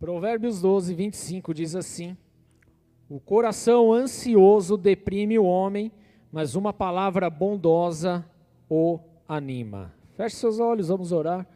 [0.00, 2.16] Provérbios 12, 25 diz assim:
[3.06, 5.92] O coração ansioso deprime o homem,
[6.32, 8.24] mas uma palavra bondosa
[8.66, 9.92] o anima.
[10.16, 11.46] Feche seus olhos, vamos orar.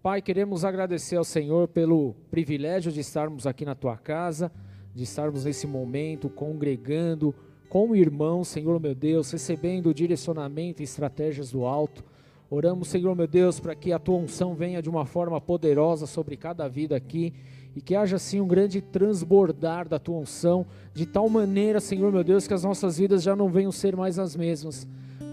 [0.00, 4.52] Pai, queremos agradecer ao Senhor pelo privilégio de estarmos aqui na tua casa,
[4.94, 7.34] de estarmos nesse momento congregando
[7.68, 12.04] com irmãos, Senhor meu Deus, recebendo direcionamento e estratégias do alto.
[12.48, 16.36] Oramos, Senhor meu Deus, para que a tua unção venha de uma forma poderosa sobre
[16.36, 17.34] cada vida aqui
[17.78, 22.24] e que haja assim um grande transbordar da tua unção, de tal maneira, Senhor meu
[22.24, 24.84] Deus, que as nossas vidas já não venham ser mais as mesmas,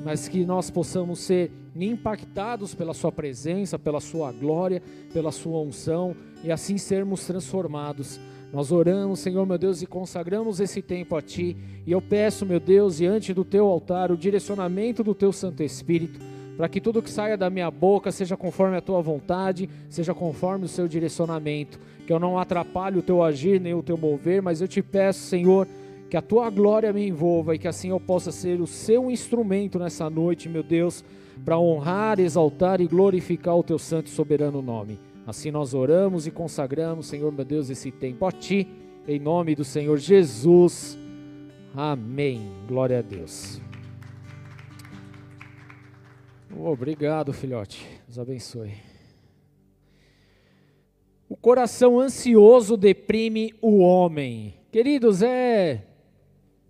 [0.04, 4.80] mas que nós possamos ser impactados pela sua presença, pela sua glória,
[5.12, 8.20] pela sua unção e assim sermos transformados.
[8.54, 11.58] Nós oramos, Senhor meu Deus, e consagramos esse tempo a Ti.
[11.84, 16.20] E eu peço, meu Deus, diante do Teu altar, o direcionamento do Teu Santo Espírito,
[16.56, 20.66] para que tudo que saia da minha boca seja conforme a Tua vontade, seja conforme
[20.66, 24.62] o Seu direcionamento que eu não atrapalhe o teu agir nem o teu mover, mas
[24.62, 25.68] eu te peço, Senhor,
[26.10, 29.80] que a tua glória me envolva e que assim eu possa ser o seu instrumento
[29.80, 31.04] nessa noite, meu Deus,
[31.44, 35.00] para honrar, exaltar e glorificar o teu santo e soberano nome.
[35.26, 38.68] Assim nós oramos e consagramos, Senhor, meu Deus, esse tempo a ti,
[39.08, 40.98] em nome do Senhor Jesus.
[41.76, 42.52] Amém.
[42.68, 43.60] Glória a Deus.
[46.58, 47.86] Obrigado, filhote.
[48.08, 48.95] Deus abençoe.
[51.28, 54.54] O coração ansioso deprime o homem.
[54.72, 55.84] Queridos, é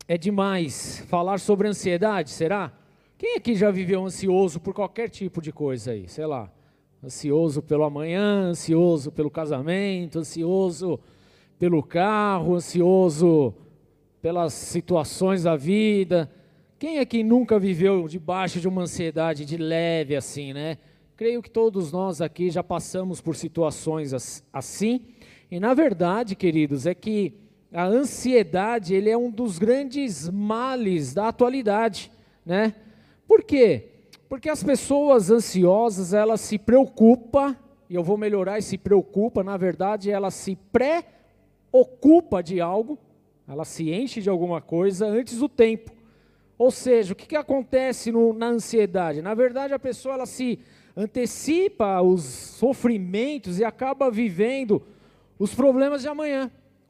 [0.08, 2.72] é demais falar sobre ansiedade, será?
[3.18, 6.08] Quem aqui já viveu ansioso por qualquer tipo de coisa aí?
[6.08, 6.52] Sei lá,
[7.04, 11.00] ansioso pelo amanhã, ansioso pelo casamento, ansioso
[11.58, 13.54] pelo carro, ansioso
[14.22, 16.32] pelas situações da vida.
[16.78, 20.78] Quem aqui nunca viveu debaixo de uma ansiedade de leve assim, né?
[21.18, 24.14] Creio que todos nós aqui já passamos por situações
[24.52, 25.00] assim.
[25.50, 27.34] E na verdade, queridos, é que
[27.72, 32.12] a ansiedade ele é um dos grandes males da atualidade,
[32.46, 32.76] né?
[33.26, 33.92] Por quê?
[34.28, 37.56] Porque as pessoas ansiosas, elas se preocupam,
[37.90, 43.00] e eu vou melhorar esse preocupa, na verdade, ela se pré-ocupa de algo,
[43.48, 45.92] ela se enche de alguma coisa antes do tempo.
[46.58, 49.22] Ou seja, o que, que acontece no, na ansiedade?
[49.22, 50.60] Na verdade, a pessoa ela se
[50.96, 54.82] antecipa os sofrimentos e acaba vivendo
[55.38, 56.50] os problemas de amanhã,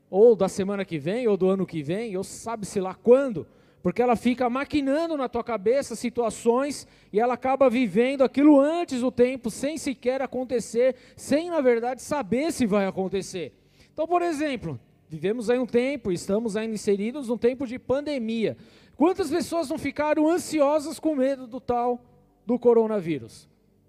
[0.09, 3.47] ou da semana que vem, ou do ano que vem, ou sabe-se lá quando,
[3.81, 9.11] porque ela fica maquinando na tua cabeça situações e ela acaba vivendo aquilo antes do
[9.11, 13.53] tempo, sem sequer acontecer, sem na verdade saber se vai acontecer.
[13.94, 18.57] Então, por exemplo, vivemos aí um tempo, estamos ainda inseridos num tempo de pandemia.
[18.95, 22.03] Quantas pessoas não ficaram ansiosas com medo do tal
[22.45, 23.47] do coronavírus?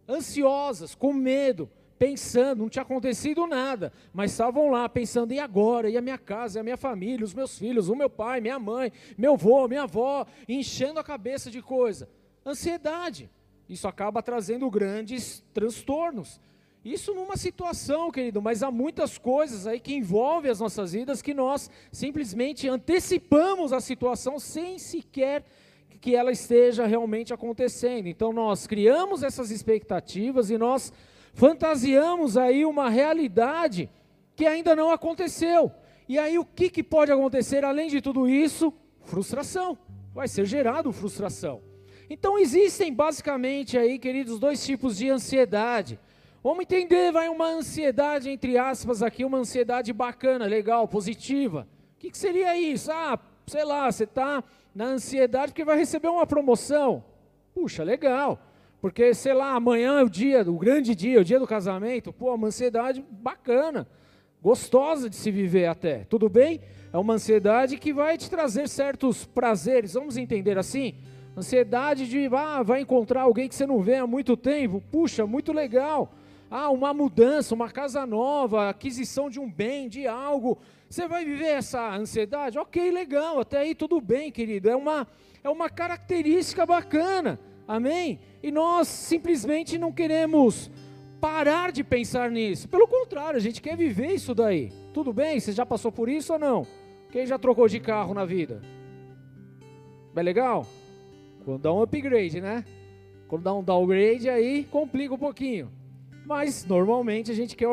[0.09, 5.89] Ansiosas, com medo, pensando, não tinha acontecido nada, mas estavam lá pensando, e agora?
[5.89, 8.59] E a minha casa, e a minha família, os meus filhos, o meu pai, minha
[8.59, 12.09] mãe, meu avô, minha avó, enchendo a cabeça de coisa.
[12.44, 13.31] Ansiedade.
[13.69, 16.41] Isso acaba trazendo grandes transtornos.
[16.84, 21.34] Isso numa situação, querido, mas há muitas coisas aí que envolvem as nossas vidas que
[21.34, 25.44] nós simplesmente antecipamos a situação sem sequer
[26.06, 28.06] que ela esteja realmente acontecendo.
[28.06, 30.93] Então nós criamos essas expectativas e nós
[31.34, 33.91] fantasiamos aí uma realidade
[34.37, 35.72] que ainda não aconteceu.
[36.09, 38.72] E aí o que, que pode acontecer além de tudo isso?
[39.00, 39.77] Frustração.
[40.15, 41.61] Vai ser gerado frustração.
[42.09, 45.99] Então existem basicamente aí, queridos, dois tipos de ansiedade.
[46.41, 51.67] Vamos entender, vai uma ansiedade entre aspas aqui, uma ansiedade bacana, legal, positiva.
[51.97, 52.93] O que, que seria isso?
[52.93, 54.44] Ah, sei lá, você está
[54.76, 57.03] na ansiedade porque vai receber uma promoção.
[57.54, 58.38] Puxa, legal.
[58.78, 62.12] Porque, sei lá, amanhã é o dia, o grande dia, o dia do casamento.
[62.12, 63.88] Pô, uma ansiedade bacana,
[64.42, 66.04] gostosa de se viver até.
[66.04, 66.60] Tudo bem?
[66.92, 69.94] É uma ansiedade que vai te trazer certos prazeres.
[69.94, 70.97] Vamos entender assim?
[71.34, 74.82] Ansiedade de, ah, vai encontrar alguém que você não vê há muito tempo.
[74.93, 76.12] Puxa, muito legal.
[76.50, 80.58] Ah, uma mudança, uma casa nova, aquisição de um bem, de algo.
[80.89, 82.59] Você vai viver essa ansiedade?
[82.59, 84.71] Ok, legal, até aí tudo bem, querido.
[84.71, 85.06] É uma,
[85.43, 88.21] é uma característica bacana, amém?
[88.43, 90.71] E nós simplesmente não queremos
[91.21, 92.69] parar de pensar nisso.
[92.69, 94.73] Pelo contrário, a gente quer viver isso daí.
[94.94, 95.41] Tudo bem?
[95.41, 96.67] Você já passou por isso ou não?
[97.11, 98.62] Quem já trocou de carro na vida?
[100.15, 100.67] É legal?
[101.44, 102.65] Quando dá um upgrade, né?
[103.27, 105.71] Quando dá um downgrade, aí complica um pouquinho.
[106.25, 107.67] Mas normalmente a gente quer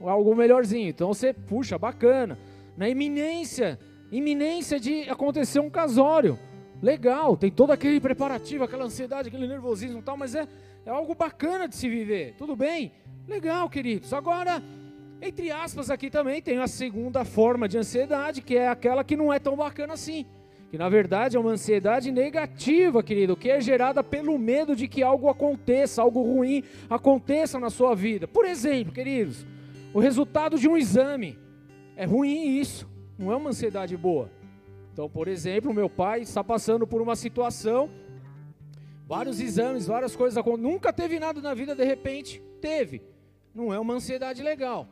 [0.00, 0.88] algo melhorzinho.
[0.88, 2.36] Então você puxa, bacana
[2.76, 3.78] na iminência,
[4.10, 6.38] iminência de acontecer um casório.
[6.82, 10.46] Legal, tem todo aquele preparativo, aquela ansiedade, aquele nervosismo e tal, mas é,
[10.84, 12.34] é algo bacana de se viver.
[12.36, 12.92] Tudo bem?
[13.26, 14.12] Legal, queridos.
[14.12, 14.62] Agora,
[15.20, 19.32] Entre aspas, aqui também tem a segunda forma de ansiedade, que é aquela que não
[19.32, 20.26] é tão bacana assim.
[20.70, 25.02] Que na verdade é uma ansiedade negativa, querido, que é gerada pelo medo de que
[25.02, 28.28] algo aconteça, algo ruim aconteça na sua vida.
[28.28, 29.46] Por exemplo, queridos,
[29.94, 31.38] o resultado de um exame.
[31.96, 32.86] É ruim isso,
[33.18, 34.30] não é uma ansiedade boa.
[34.92, 37.90] Então, por exemplo, meu pai está passando por uma situação,
[39.06, 43.02] vários exames, várias coisas acontecem, nunca teve nada na vida, de repente teve.
[43.54, 44.86] Não é uma ansiedade legal.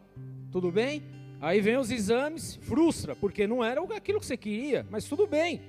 [0.51, 1.03] Tudo bem?
[1.41, 5.61] Aí vem os exames, frustra, porque não era aquilo que você queria, mas tudo bem.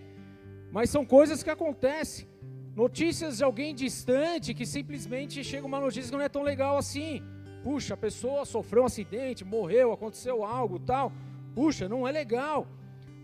[0.72, 2.28] Mas são coisas que acontecem.
[2.74, 7.22] Notícias de alguém distante que simplesmente chega uma notícia que não é tão legal assim.
[7.66, 11.12] Puxa, a pessoa sofreu um acidente, morreu, aconteceu algo, tal.
[11.56, 12.68] Puxa, não é legal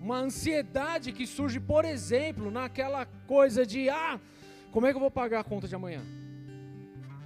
[0.02, 4.20] uma ansiedade que surge, por exemplo, naquela coisa de ah,
[4.72, 6.02] como é que eu vou pagar a conta de amanhã?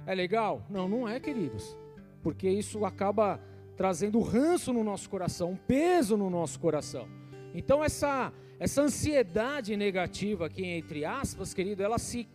[0.06, 0.62] É legal?
[0.68, 1.74] Não, não é, queridos.
[2.22, 3.40] Porque isso acaba
[3.78, 7.08] trazendo ranço no nosso coração, um peso no nosso coração.
[7.54, 8.30] Então essa
[8.60, 12.28] essa ansiedade negativa aqui entre aspas, querido, ela se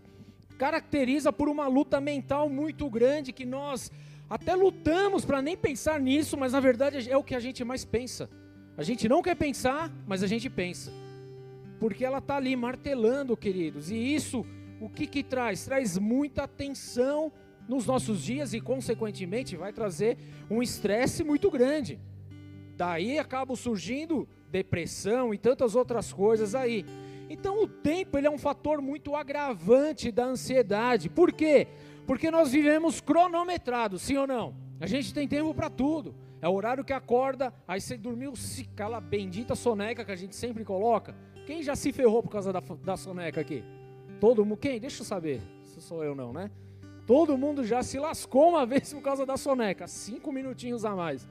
[0.57, 3.91] caracteriza por uma luta mental muito grande que nós
[4.31, 7.83] até lutamos para nem pensar nisso, mas na verdade é o que a gente mais
[7.83, 8.29] pensa.
[8.77, 10.89] A gente não quer pensar, mas a gente pensa.
[11.81, 13.91] Porque ela está ali martelando, queridos.
[13.91, 14.45] E isso,
[14.79, 15.65] o que, que traz?
[15.65, 17.29] Traz muita tensão
[17.67, 20.17] nos nossos dias e, consequentemente, vai trazer
[20.49, 21.99] um estresse muito grande.
[22.77, 26.85] Daí acabam surgindo depressão e tantas outras coisas aí.
[27.29, 31.09] Então, o tempo ele é um fator muito agravante da ansiedade.
[31.09, 31.67] Por quê?
[32.11, 34.53] Porque nós vivemos cronometrados, sim ou não?
[34.81, 36.13] A gente tem tempo para tudo.
[36.41, 40.35] É o horário que acorda, aí você dormiu, se cala bendita soneca que a gente
[40.35, 41.15] sempre coloca.
[41.45, 43.63] Quem já se ferrou por causa da, da soneca aqui?
[44.19, 44.57] Todo mundo?
[44.57, 44.77] Quem?
[44.77, 45.39] Deixa eu saber.
[45.63, 46.51] Se sou eu não, né?
[47.07, 49.87] Todo mundo já se lascou uma vez por causa da soneca.
[49.87, 51.25] Cinco minutinhos a mais.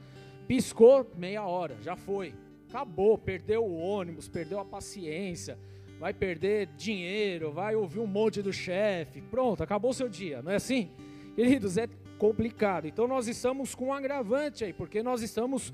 [0.47, 2.33] Piscou, meia hora, já foi.
[2.69, 5.59] Acabou, perdeu o ônibus, perdeu a paciência,
[6.01, 9.21] vai perder dinheiro, vai ouvir um monte do chefe.
[9.21, 10.89] Pronto, acabou seu dia, não é assim?
[11.35, 11.87] Queridos, é
[12.17, 12.87] complicado.
[12.87, 15.71] Então nós estamos com um agravante aí, porque nós estamos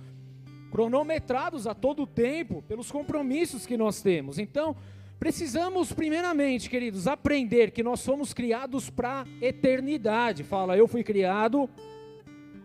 [0.69, 4.38] cronometrados a todo tempo pelos compromissos que nós temos.
[4.38, 4.75] Então,
[5.18, 10.44] precisamos primeiramente, queridos, aprender que nós somos criados para eternidade.
[10.44, 11.69] Fala, eu fui criado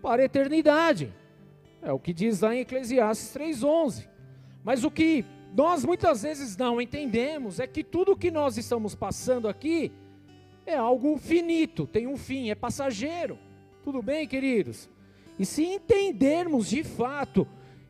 [0.03, 1.15] para eternidade.
[1.81, 4.09] É o que diz lá em Eclesiastes 3:11.
[4.65, 5.25] Mas o que
[5.55, 9.93] nós muitas vezes não entendemos é que tudo que nós estamos passando aqui
[10.65, 13.39] é algo finito, tem um fim, é passageiro.
[13.83, 14.89] Tudo bem, queridos?
[15.39, 17.47] E se entendermos de fato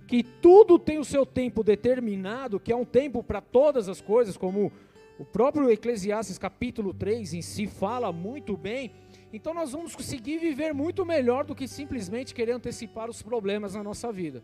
[0.07, 4.37] que tudo tem o seu tempo determinado, que é um tempo para todas as coisas,
[4.37, 4.73] como
[5.19, 8.91] o próprio Eclesiastes capítulo 3 em si fala muito bem,
[9.33, 13.83] então nós vamos conseguir viver muito melhor do que simplesmente querer antecipar os problemas na
[13.83, 14.43] nossa vida.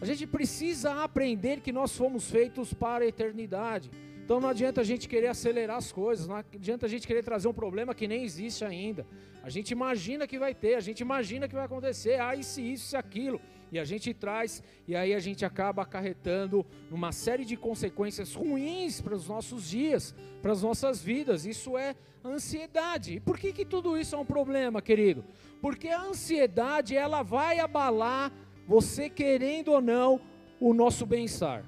[0.00, 3.90] A gente precisa aprender que nós fomos feitos para a eternidade.
[4.24, 7.48] Então não adianta a gente querer acelerar as coisas, não adianta a gente querer trazer
[7.48, 9.06] um problema que nem existe ainda.
[9.42, 12.96] A gente imagina que vai ter, a gente imagina que vai acontecer, ah, isso, isso,
[12.96, 13.40] aquilo.
[13.72, 19.00] E a gente traz, e aí a gente acaba acarretando uma série de consequências ruins
[19.00, 21.46] para os nossos dias, para as nossas vidas.
[21.46, 23.14] Isso é ansiedade.
[23.14, 25.24] E por que, que tudo isso é um problema, querido?
[25.60, 28.32] Porque a ansiedade, ela vai abalar,
[28.68, 30.20] você querendo ou não,
[30.60, 31.64] o nosso bem-estar.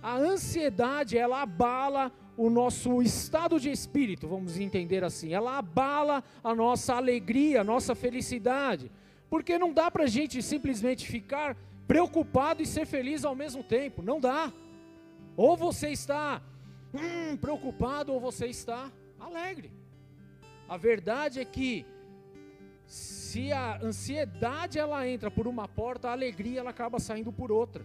[0.00, 5.34] A ansiedade, ela abala o nosso estado de espírito, vamos entender assim.
[5.34, 8.90] Ela abala a nossa alegria, a nossa felicidade.
[9.28, 11.56] Porque não dá para a gente simplesmente ficar
[11.88, 14.00] preocupado e ser feliz ao mesmo tempo.
[14.00, 14.52] Não dá.
[15.36, 16.40] Ou você está
[16.94, 19.72] hum, preocupado ou você está alegre.
[20.68, 21.84] A verdade é que
[23.32, 27.82] se a ansiedade ela entra por uma porta, a alegria ela acaba saindo por outra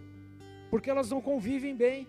[0.70, 2.08] porque elas não convivem bem.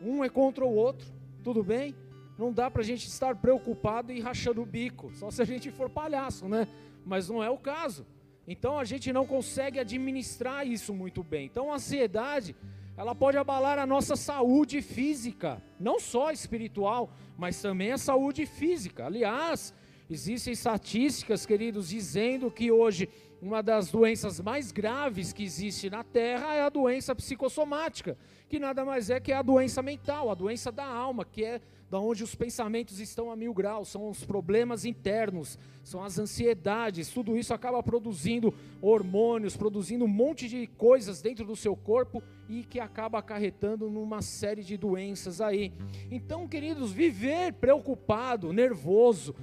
[0.00, 1.06] Um é contra o outro,
[1.42, 1.94] tudo bem?
[2.36, 5.70] Não dá para a gente estar preocupado e rachando o bico, só se a gente
[5.70, 6.66] for palhaço, né?
[7.06, 8.04] Mas não é o caso.
[8.46, 11.46] Então a gente não consegue administrar isso muito bem.
[11.46, 12.56] Então a ansiedade,
[12.96, 19.06] ela pode abalar a nossa saúde física, não só espiritual, mas também a saúde física.
[19.06, 19.72] Aliás,
[20.08, 23.08] existem estatísticas, queridos, dizendo que hoje
[23.40, 28.16] uma das doenças mais graves que existe na Terra é a doença psicossomática,
[28.48, 32.00] que nada mais é que a doença mental, a doença da alma, que é da
[32.00, 37.36] onde os pensamentos estão a mil graus, são os problemas internos, são as ansiedades, tudo
[37.36, 42.80] isso acaba produzindo hormônios, produzindo um monte de coisas dentro do seu corpo e que
[42.80, 45.72] acaba acarretando numa série de doenças aí.
[46.10, 49.34] Então, queridos, viver preocupado, nervoso,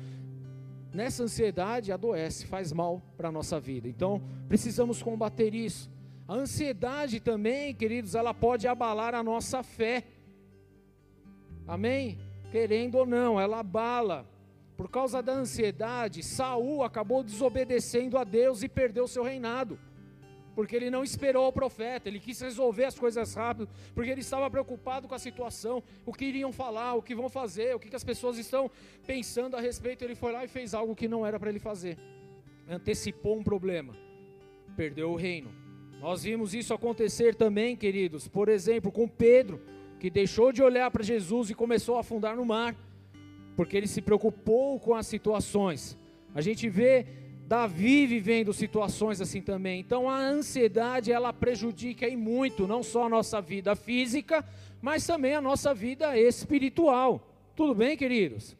[0.94, 3.88] nessa ansiedade adoece, faz mal para a nossa vida.
[3.88, 5.90] Então, precisamos combater isso.
[6.28, 10.04] A ansiedade também, queridos, ela pode abalar a nossa fé.
[11.68, 12.18] Amém?
[12.52, 14.26] Querendo ou não, ela abala.
[14.78, 19.78] Por causa da ansiedade, Saul acabou desobedecendo a Deus e perdeu seu reinado.
[20.62, 24.48] Porque ele não esperou o profeta, ele quis resolver as coisas rápido, porque ele estava
[24.48, 28.04] preocupado com a situação, o que iriam falar, o que vão fazer, o que as
[28.04, 28.70] pessoas estão
[29.08, 30.04] pensando a respeito.
[30.04, 31.98] Ele foi lá e fez algo que não era para ele fazer,
[32.70, 33.96] antecipou um problema,
[34.78, 35.52] perdeu o reino.
[36.00, 39.60] Nós vimos isso acontecer também, queridos, por exemplo, com Pedro,
[40.00, 42.76] que deixou de olhar para Jesus e começou a afundar no mar,
[43.56, 45.98] porque ele se preocupou com as situações.
[46.36, 47.08] A gente vê
[47.52, 49.82] Davi vivendo situações assim também.
[49.82, 54.42] Então a ansiedade ela prejudica e muito não só a nossa vida física,
[54.82, 57.28] mas também a nossa vida espiritual.
[57.54, 58.56] Tudo bem, queridos?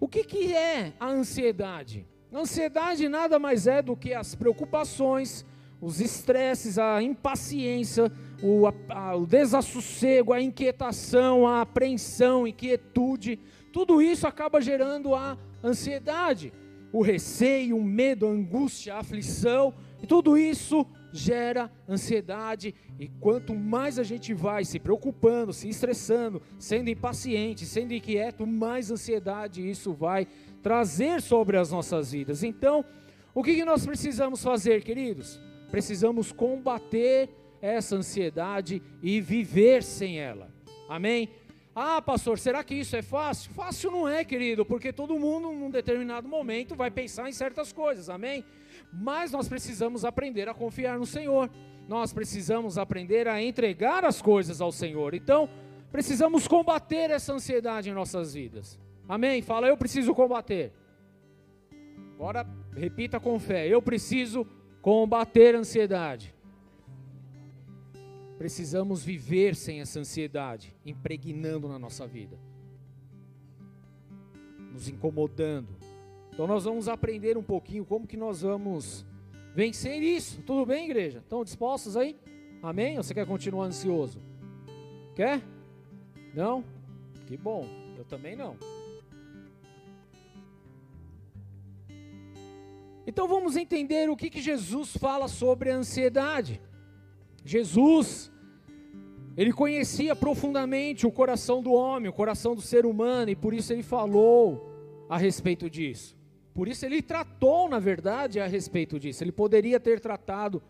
[0.00, 2.06] O que, que é a ansiedade?
[2.32, 5.44] A ansiedade nada mais é do que as preocupações,
[5.78, 8.10] os estresses, a impaciência,
[8.42, 13.38] o, a, o desassossego, a inquietação, a apreensão, inquietude,
[13.70, 16.50] tudo isso acaba gerando a ansiedade
[16.92, 19.72] o receio, o medo, a angústia, a aflição,
[20.02, 26.40] e tudo isso gera ansiedade, e quanto mais a gente vai se preocupando, se estressando,
[26.58, 30.26] sendo impaciente, sendo inquieto, mais ansiedade isso vai
[30.62, 32.42] trazer sobre as nossas vidas.
[32.42, 32.84] Então,
[33.34, 35.40] o que nós precisamos fazer, queridos?
[35.70, 37.30] Precisamos combater
[37.60, 40.50] essa ansiedade e viver sem ela.
[40.88, 41.30] Amém?
[41.74, 43.50] Ah, pastor, será que isso é fácil?
[43.52, 48.10] Fácil não é, querido, porque todo mundo, num determinado momento, vai pensar em certas coisas,
[48.10, 48.44] amém?
[48.92, 51.50] Mas nós precisamos aprender a confiar no Senhor,
[51.88, 55.14] nós precisamos aprender a entregar as coisas ao Senhor.
[55.14, 55.48] Então,
[55.90, 59.40] precisamos combater essa ansiedade em nossas vidas, amém?
[59.40, 60.72] Fala, eu preciso combater.
[62.14, 64.46] Agora, repita com fé: eu preciso
[64.82, 66.34] combater a ansiedade.
[68.42, 72.36] Precisamos viver sem essa ansiedade impregnando na nossa vida,
[74.72, 75.68] nos incomodando.
[76.32, 79.06] Então nós vamos aprender um pouquinho como que nós vamos
[79.54, 80.42] vencer isso.
[80.42, 81.20] Tudo bem, igreja?
[81.20, 82.18] Estão dispostos aí?
[82.60, 82.96] Amém?
[82.96, 84.18] Ou você quer continuar ansioso?
[85.14, 85.40] Quer?
[86.34, 86.64] Não?
[87.28, 87.64] Que bom.
[87.96, 88.56] Eu também não.
[93.06, 96.60] Então vamos entender o que, que Jesus fala sobre a ansiedade.
[97.44, 98.31] Jesus
[99.36, 103.72] ele conhecia profundamente o coração do homem, o coração do ser humano, e por isso
[103.72, 104.70] ele falou
[105.08, 106.16] a respeito disso.
[106.54, 109.24] Por isso ele tratou, na verdade, a respeito disso.
[109.24, 110.62] Ele poderia ter tratado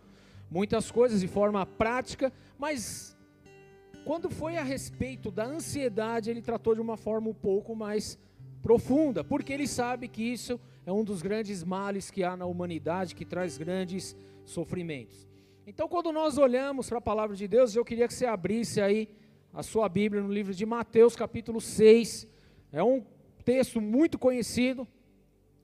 [0.48, 3.16] muitas coisas de forma prática, mas
[4.04, 8.18] quando foi a respeito da ansiedade, ele tratou de uma forma um pouco mais
[8.62, 13.14] profunda, porque ele sabe que isso é um dos grandes males que há na humanidade,
[13.14, 15.31] que traz grandes sofrimentos.
[15.64, 19.08] Então, quando nós olhamos para a palavra de Deus, eu queria que você abrisse aí
[19.54, 22.26] a sua Bíblia no livro de Mateus, capítulo 6.
[22.72, 23.04] É um
[23.44, 24.88] texto muito conhecido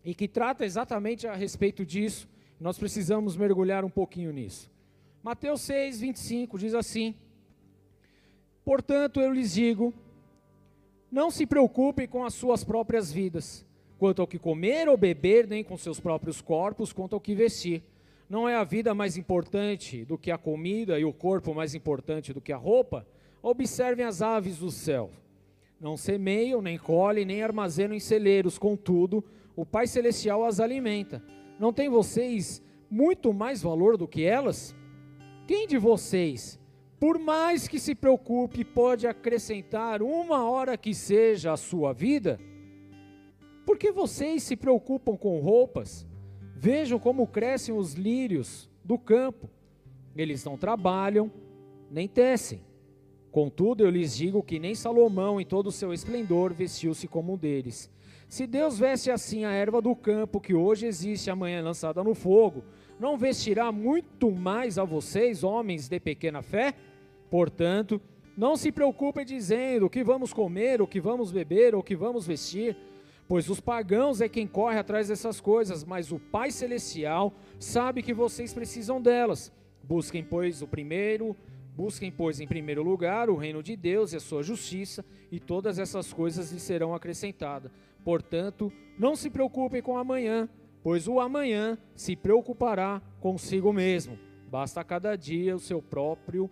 [0.05, 2.29] e que trata exatamente a respeito disso.
[2.61, 4.71] Nós precisamos mergulhar um pouquinho nisso.
[5.21, 7.17] Mateus 6, 25 diz assim:
[8.65, 9.93] Portanto, eu lhes digo,
[11.11, 13.67] não se preocupem com as suas próprias vidas,
[13.99, 17.83] quanto ao que comer ou beber, nem com seus próprios corpos, quanto ao que vestir.
[18.29, 22.33] Não é a vida mais importante do que a comida e o corpo mais importante
[22.33, 23.07] do que a roupa?
[23.43, 25.11] Observem as aves do céu.
[25.81, 29.25] Não semeiam, nem colhem, nem armazenam em celeiros, contudo,
[29.57, 31.23] o Pai Celestial as alimenta.
[31.59, 34.77] Não tem vocês muito mais valor do que elas?
[35.47, 36.61] Quem de vocês,
[37.01, 42.39] por mais que se preocupe, pode acrescentar uma hora que seja à sua vida?
[43.65, 46.08] Por que vocês se preocupam com roupas?
[46.61, 49.49] Vejam como crescem os lírios do campo.
[50.17, 51.31] Eles não trabalham,
[51.89, 52.61] nem tecem.
[53.31, 57.37] Contudo, eu lhes digo que nem Salomão, em todo o seu esplendor, vestiu-se como um
[57.37, 57.89] deles.
[58.29, 62.65] Se Deus veste assim a erva do campo, que hoje existe, amanhã lançada no fogo,
[62.99, 66.75] não vestirá muito mais a vocês, homens de pequena fé?
[67.31, 68.01] Portanto,
[68.37, 72.27] não se preocupem dizendo o que vamos comer, o que vamos beber, o que vamos
[72.27, 72.77] vestir
[73.29, 78.15] Pois os pagãos é quem corre atrás dessas coisas, mas o Pai Celestial sabe que
[78.15, 79.53] vocês precisam delas.
[79.85, 81.37] Busquem, pois, o primeiro,
[81.77, 85.79] busquem, pois, em primeiro lugar o reino de Deus e a sua justiça, e todas
[85.79, 87.71] essas coisas lhes serão acrescentadas.
[88.03, 90.49] Portanto, não se preocupem com amanhã,
[90.83, 94.19] pois o amanhã se preocupará consigo mesmo.
[94.51, 96.51] Basta cada dia o seu próprio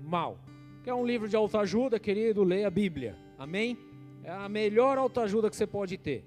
[0.00, 0.40] mal.
[0.82, 2.42] Quer um livro de autoajuda, querido?
[2.42, 3.16] Leia a Bíblia.
[3.38, 3.78] Amém?
[4.26, 6.24] É a melhor autoajuda que você pode ter.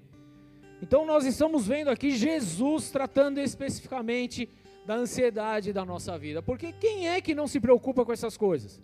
[0.80, 4.48] Então nós estamos vendo aqui Jesus tratando especificamente
[4.86, 6.40] da ansiedade da nossa vida.
[6.40, 8.80] Porque quem é que não se preocupa com essas coisas?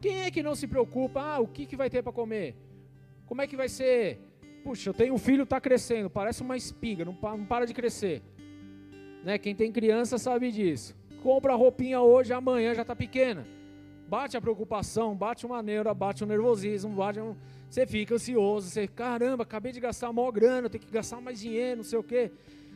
[0.00, 1.20] Quem é que não se preocupa?
[1.20, 2.56] Ah, o que, que vai ter para comer?
[3.24, 4.18] Como é que vai ser?
[4.64, 8.20] Puxa, eu tenho um filho, está crescendo, parece uma espiga, não, não para de crescer.
[9.22, 9.38] Né?
[9.38, 10.96] Quem tem criança sabe disso.
[11.22, 13.46] Compra roupinha hoje, amanhã já está pequena.
[14.08, 17.36] Bate a preocupação, bate uma neura, bate o um nervosismo, bate um...
[17.70, 21.76] você fica ansioso, você, caramba, acabei de gastar maior grana, tenho que gastar mais dinheiro,
[21.76, 22.32] não sei o quê.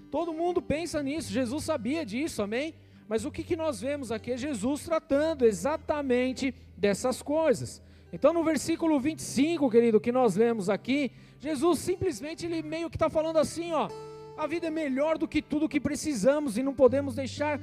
[0.08, 2.74] Todo mundo pensa nisso, Jesus sabia disso, amém?
[3.08, 7.82] Mas o que, que nós vemos aqui é Jesus tratando exatamente dessas coisas.
[8.12, 11.10] Então, no versículo 25, querido, que nós lemos aqui,
[11.40, 13.88] Jesus simplesmente, ele meio que está falando assim: ó,
[14.38, 17.60] a vida é melhor do que tudo que precisamos e não podemos deixar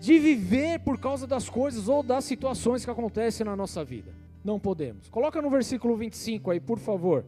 [0.00, 4.25] de viver por causa das coisas ou das situações que acontecem na nossa vida.
[4.46, 5.08] Não podemos.
[5.08, 7.24] Coloca no versículo 25 aí, por favor.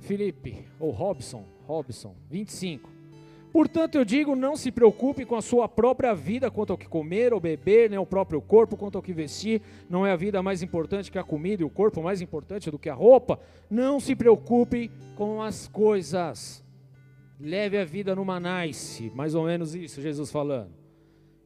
[0.00, 2.90] Felipe, ou Robson, Robson, 25.
[3.52, 7.32] Portanto, eu digo: não se preocupe com a sua própria vida quanto ao que comer
[7.32, 9.62] ou beber, nem o próprio corpo quanto ao que vestir.
[9.88, 12.80] Não é a vida mais importante que a comida e o corpo mais importante do
[12.80, 13.38] que a roupa.
[13.70, 16.64] Não se preocupe com as coisas.
[17.38, 20.72] Leve a vida numa nice, mais ou menos isso, Jesus falando.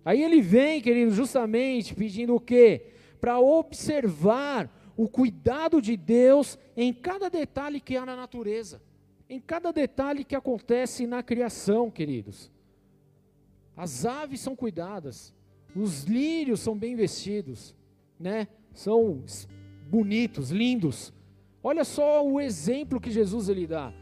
[0.02, 2.86] Aí ele vem, querido, justamente pedindo o quê?
[3.20, 8.82] Para observar o cuidado de Deus em cada detalhe que há na natureza
[9.28, 12.50] em cada detalhe que acontece na criação, queridos.
[13.76, 15.34] As aves são cuidadas,
[15.76, 17.76] os lírios são bem vestidos,
[18.18, 18.48] né?
[18.72, 19.22] São
[19.88, 21.12] bonitos, lindos.
[21.62, 23.92] Olha só o exemplo que Jesus ele dá.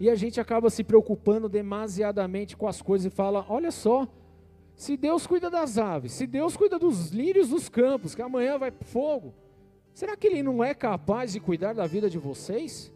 [0.00, 4.08] E a gente acaba se preocupando demasiadamente com as coisas e fala: olha só,
[4.74, 8.72] se Deus cuida das aves, se Deus cuida dos lírios dos campos, que amanhã vai
[8.82, 9.32] fogo,
[9.94, 12.92] será que Ele não é capaz de cuidar da vida de vocês?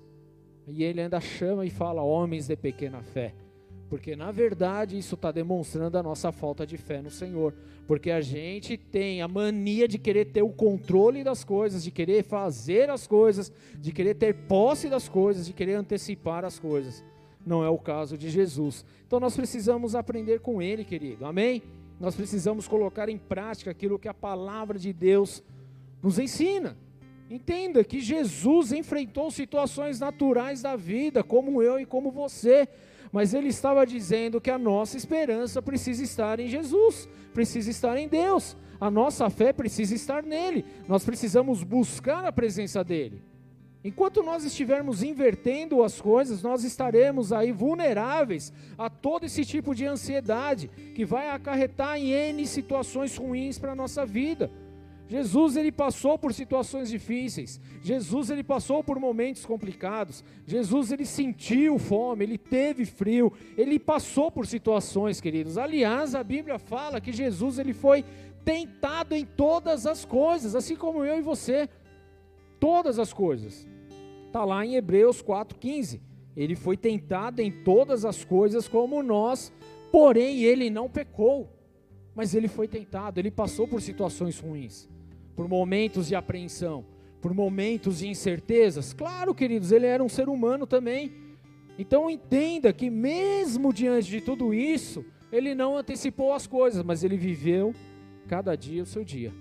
[0.68, 3.34] E ele ainda chama e fala: homens de pequena fé.
[3.88, 7.54] Porque na verdade isso está demonstrando a nossa falta de fé no Senhor.
[7.86, 12.24] Porque a gente tem a mania de querer ter o controle das coisas, de querer
[12.24, 17.04] fazer as coisas, de querer ter posse das coisas, de querer antecipar as coisas.
[17.46, 18.84] Não é o caso de Jesus.
[19.06, 21.24] Então nós precisamos aprender com Ele, querido.
[21.24, 21.62] Amém?
[22.00, 25.44] Nós precisamos colocar em prática aquilo que a palavra de Deus
[26.02, 26.76] nos ensina.
[27.28, 32.68] Entenda que Jesus enfrentou situações naturais da vida, como eu e como você,
[33.10, 38.06] mas ele estava dizendo que a nossa esperança precisa estar em Jesus, precisa estar em
[38.08, 43.22] Deus, a nossa fé precisa estar nele, nós precisamos buscar a presença dele.
[43.82, 49.86] Enquanto nós estivermos invertendo as coisas, nós estaremos aí vulneráveis a todo esse tipo de
[49.86, 54.50] ansiedade que vai acarretar em N situações ruins para a nossa vida.
[55.08, 57.60] Jesus ele passou por situações difíceis.
[57.80, 60.24] Jesus ele passou por momentos complicados.
[60.44, 65.56] Jesus ele sentiu fome, ele teve frio, ele passou por situações, queridos.
[65.56, 68.04] Aliás, a Bíblia fala que Jesus ele foi
[68.44, 71.68] tentado em todas as coisas, assim como eu e você.
[72.58, 73.66] Todas as coisas.
[74.26, 76.00] Está lá em Hebreus 4,15.
[76.36, 79.52] Ele foi tentado em todas as coisas como nós,
[79.92, 81.48] porém ele não pecou.
[82.12, 84.88] Mas ele foi tentado, ele passou por situações ruins
[85.36, 86.84] por momentos de apreensão,
[87.20, 88.94] por momentos de incertezas.
[88.94, 91.12] Claro, queridos, ele era um ser humano também.
[91.78, 97.18] Então entenda que mesmo diante de tudo isso, ele não antecipou as coisas, mas ele
[97.18, 97.74] viveu
[98.26, 99.32] cada dia o seu dia.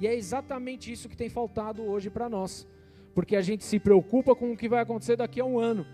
[0.00, 2.68] E é exatamente isso que tem faltado hoje para nós.
[3.14, 5.86] Porque a gente se preocupa com o que vai acontecer daqui a um ano,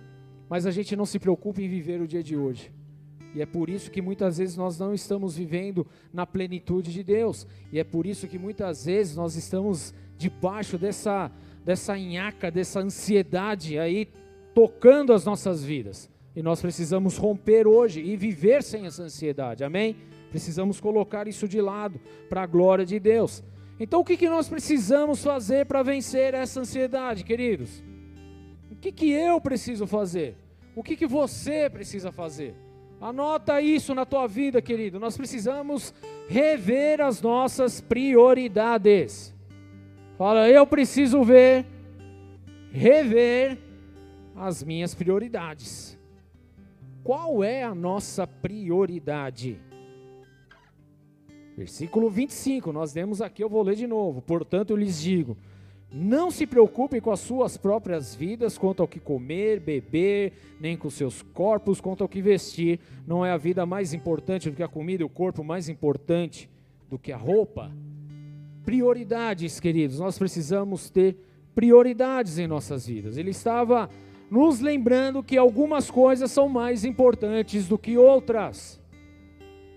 [0.48, 2.72] mas a gente não se preocupa em viver o dia de hoje.
[3.34, 7.46] E é por isso que muitas vezes nós não estamos vivendo na plenitude de Deus.
[7.72, 11.30] E é por isso que muitas vezes nós estamos debaixo dessa,
[11.64, 14.08] dessa nhaca, dessa ansiedade aí
[14.54, 16.10] tocando as nossas vidas.
[16.34, 19.64] E nós precisamos romper hoje e viver sem essa ansiedade.
[19.64, 19.96] Amém?
[20.30, 23.42] Precisamos colocar isso de lado para a glória de Deus.
[23.80, 27.82] Então o que, que nós precisamos fazer para vencer essa ansiedade, queridos?
[28.70, 30.36] O que, que eu preciso fazer?
[30.74, 32.54] O que, que você precisa fazer?
[33.00, 34.98] Anota isso na tua vida, querido.
[34.98, 35.94] Nós precisamos
[36.28, 39.34] rever as nossas prioridades.
[40.16, 41.64] Fala, eu preciso ver,
[42.72, 43.56] rever
[44.34, 45.96] as minhas prioridades.
[47.04, 49.60] Qual é a nossa prioridade?
[51.56, 54.20] Versículo 25, nós demos aqui, eu vou ler de novo.
[54.20, 55.36] Portanto, eu lhes digo:
[55.90, 60.90] não se preocupem com as suas próprias vidas, quanto ao que comer, beber, nem com
[60.90, 62.78] seus corpos, quanto ao que vestir.
[63.06, 66.48] Não é a vida mais importante do que a comida e o corpo mais importante
[66.90, 67.72] do que a roupa?
[68.66, 71.16] Prioridades, queridos, nós precisamos ter
[71.54, 73.16] prioridades em nossas vidas.
[73.16, 73.88] Ele estava
[74.30, 78.78] nos lembrando que algumas coisas são mais importantes do que outras.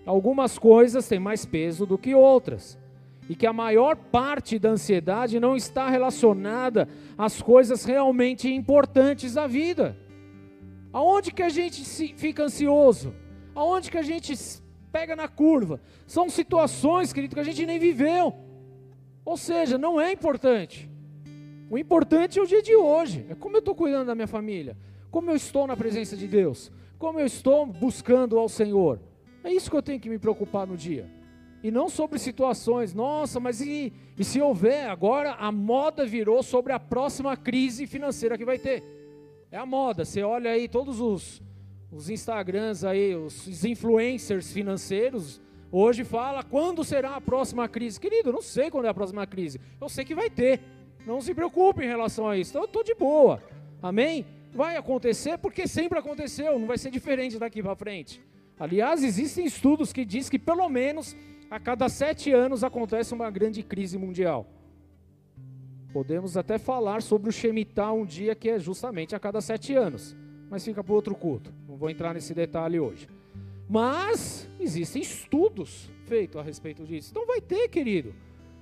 [0.04, 2.78] algumas coisas têm mais peso do que outras.
[3.28, 9.46] E que a maior parte da ansiedade não está relacionada às coisas realmente importantes da
[9.46, 9.96] vida.
[10.92, 11.82] Aonde que a gente
[12.16, 13.14] fica ansioso?
[13.54, 14.34] Aonde que a gente
[14.90, 15.80] pega na curva?
[16.06, 18.34] São situações, querido, que a gente nem viveu.
[19.24, 20.90] Ou seja, não é importante.
[21.70, 23.24] O importante é o dia de hoje.
[23.30, 24.76] É como eu estou cuidando da minha família.
[25.10, 26.70] Como eu estou na presença de Deus.
[26.98, 29.00] Como eu estou buscando ao Senhor.
[29.42, 31.08] É isso que eu tenho que me preocupar no dia.
[31.62, 32.92] E não sobre situações.
[32.92, 34.88] Nossa, mas e, e se houver?
[34.88, 38.82] Agora a moda virou sobre a próxima crise financeira que vai ter.
[39.50, 40.04] É a moda.
[40.04, 41.40] Você olha aí todos os,
[41.92, 45.40] os Instagrams aí, os, influencers financeiros.
[45.70, 48.00] Hoje fala quando será a próxima crise.
[48.00, 49.60] Querido, eu não sei quando é a próxima crise.
[49.80, 50.60] Eu sei que vai ter.
[51.06, 52.50] Não se preocupe em relação a isso.
[52.50, 53.40] Então eu estou de boa.
[53.80, 54.26] Amém?
[54.52, 56.58] Vai acontecer porque sempre aconteceu.
[56.58, 58.20] Não vai ser diferente daqui para frente.
[58.58, 61.16] Aliás, existem estudos que dizem que pelo menos
[61.52, 64.46] a cada sete anos acontece uma grande crise mundial.
[65.92, 70.16] Podemos até falar sobre o Shemitah um dia que é justamente a cada sete anos.
[70.48, 71.52] Mas fica para outro culto.
[71.68, 73.06] Não vou entrar nesse detalhe hoje.
[73.68, 77.10] Mas existem estudos feitos a respeito disso.
[77.10, 78.14] Então vai ter, querido.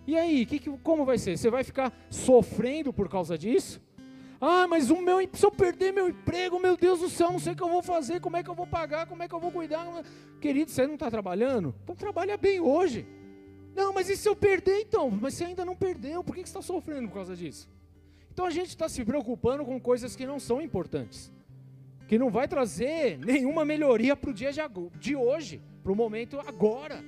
[0.05, 1.39] E aí, que, como vai ser?
[1.39, 3.81] Você vai ficar sofrendo por causa disso?
[4.41, 7.53] Ah, mas o meu, se eu perder meu emprego, meu Deus do céu, não sei
[7.53, 9.41] o que eu vou fazer, como é que eu vou pagar, como é que eu
[9.41, 9.87] vou cuidar.
[10.41, 11.75] Querido, você não está trabalhando?
[11.85, 13.07] Então trabalha bem hoje.
[13.75, 15.11] Não, mas e se eu perder então?
[15.11, 17.69] Mas você ainda não perdeu, por que, que você está sofrendo por causa disso?
[18.33, 21.31] Então a gente está se preocupando com coisas que não são importantes,
[22.09, 24.61] que não vai trazer nenhuma melhoria para o dia de,
[24.99, 27.05] de hoje, para o momento agora.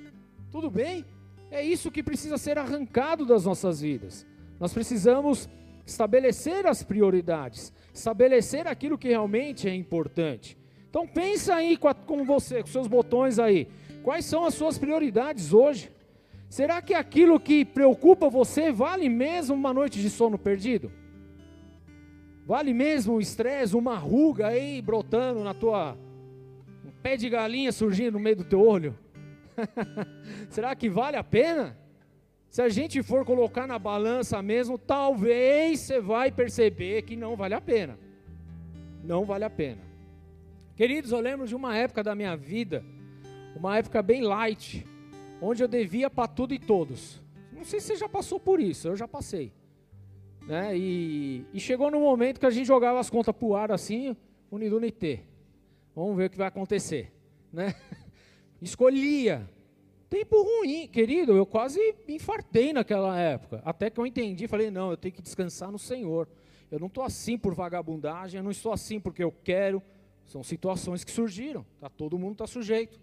[0.51, 1.03] Tudo bem?
[1.49, 4.25] É isso que precisa ser arrancado das nossas vidas.
[4.59, 5.49] Nós precisamos
[5.85, 10.57] estabelecer as prioridades, estabelecer aquilo que realmente é importante.
[10.89, 13.67] Então pensa aí com, a, com você, com seus botões aí.
[14.03, 15.91] Quais são as suas prioridades hoje?
[16.49, 20.91] Será que aquilo que preocupa você vale mesmo uma noite de sono perdido?
[22.45, 25.97] Vale mesmo o estresse, uma ruga aí brotando na tua
[26.85, 28.95] um pé de galinha surgindo no meio do teu olho?
[30.49, 31.77] Será que vale a pena?
[32.53, 37.55] Se a gente for colocar na balança mesmo, talvez você vai perceber que não vale
[37.55, 37.97] a pena.
[39.03, 39.81] Não vale a pena.
[40.75, 42.85] Queridos, eu lembro de uma época da minha vida,
[43.55, 44.85] uma época bem light,
[45.41, 47.19] onde eu devia para tudo e todos.
[47.51, 49.51] Não sei se você já passou por isso, eu já passei.
[50.45, 50.77] Né?
[50.77, 54.15] E, e chegou no momento que a gente jogava as contas para o ar assim,
[54.51, 55.21] unidunité.
[55.95, 57.11] Vamos ver o que vai acontecer.
[57.51, 57.73] Né?
[58.61, 59.49] escolhia.
[60.13, 63.63] Tempo ruim, querido, eu quase me infartei naquela época.
[63.65, 66.29] Até que eu entendi, falei, não, eu tenho que descansar no Senhor.
[66.69, 69.81] Eu não estou assim por vagabundagem, eu não estou assim porque eu quero.
[70.23, 73.01] São situações que surgiram, tá, todo mundo está sujeito.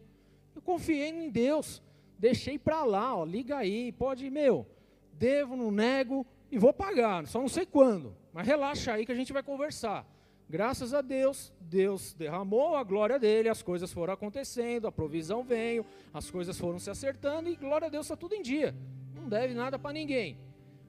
[0.55, 1.83] Eu confiei em Deus,
[2.17, 4.65] deixei para lá, ó, liga aí, pode, meu,
[5.13, 8.15] devo, não nego e vou pagar, só não sei quando.
[8.33, 10.07] Mas relaxa aí que a gente vai conversar.
[10.51, 15.87] Graças a Deus, Deus derramou a glória dele, as coisas foram acontecendo, a provisão veio,
[16.13, 18.75] as coisas foram se acertando e glória a Deus está tudo em dia.
[19.15, 20.37] Não deve nada para ninguém.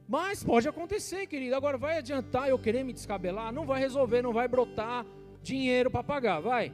[0.08, 1.56] Mas pode acontecer, querido.
[1.56, 3.54] Agora vai adiantar eu querer me descabelar?
[3.54, 5.06] Não vai resolver, não vai brotar
[5.44, 6.74] dinheiro para pagar, vai?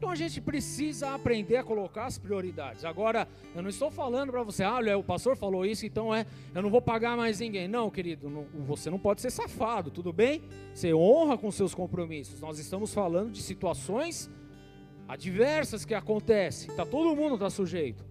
[0.00, 2.86] Então a gente precisa aprender a colocar as prioridades.
[2.86, 6.62] Agora, eu não estou falando para você, ah, o pastor falou isso, então é, eu
[6.62, 7.68] não vou pagar mais ninguém.
[7.68, 10.40] Não, querido, não, você não pode ser safado, tudo bem?
[10.72, 12.40] Você honra com seus compromissos.
[12.40, 14.30] Nós estamos falando de situações
[15.06, 16.74] adversas que acontecem.
[16.74, 18.02] Tá todo mundo está sujeito.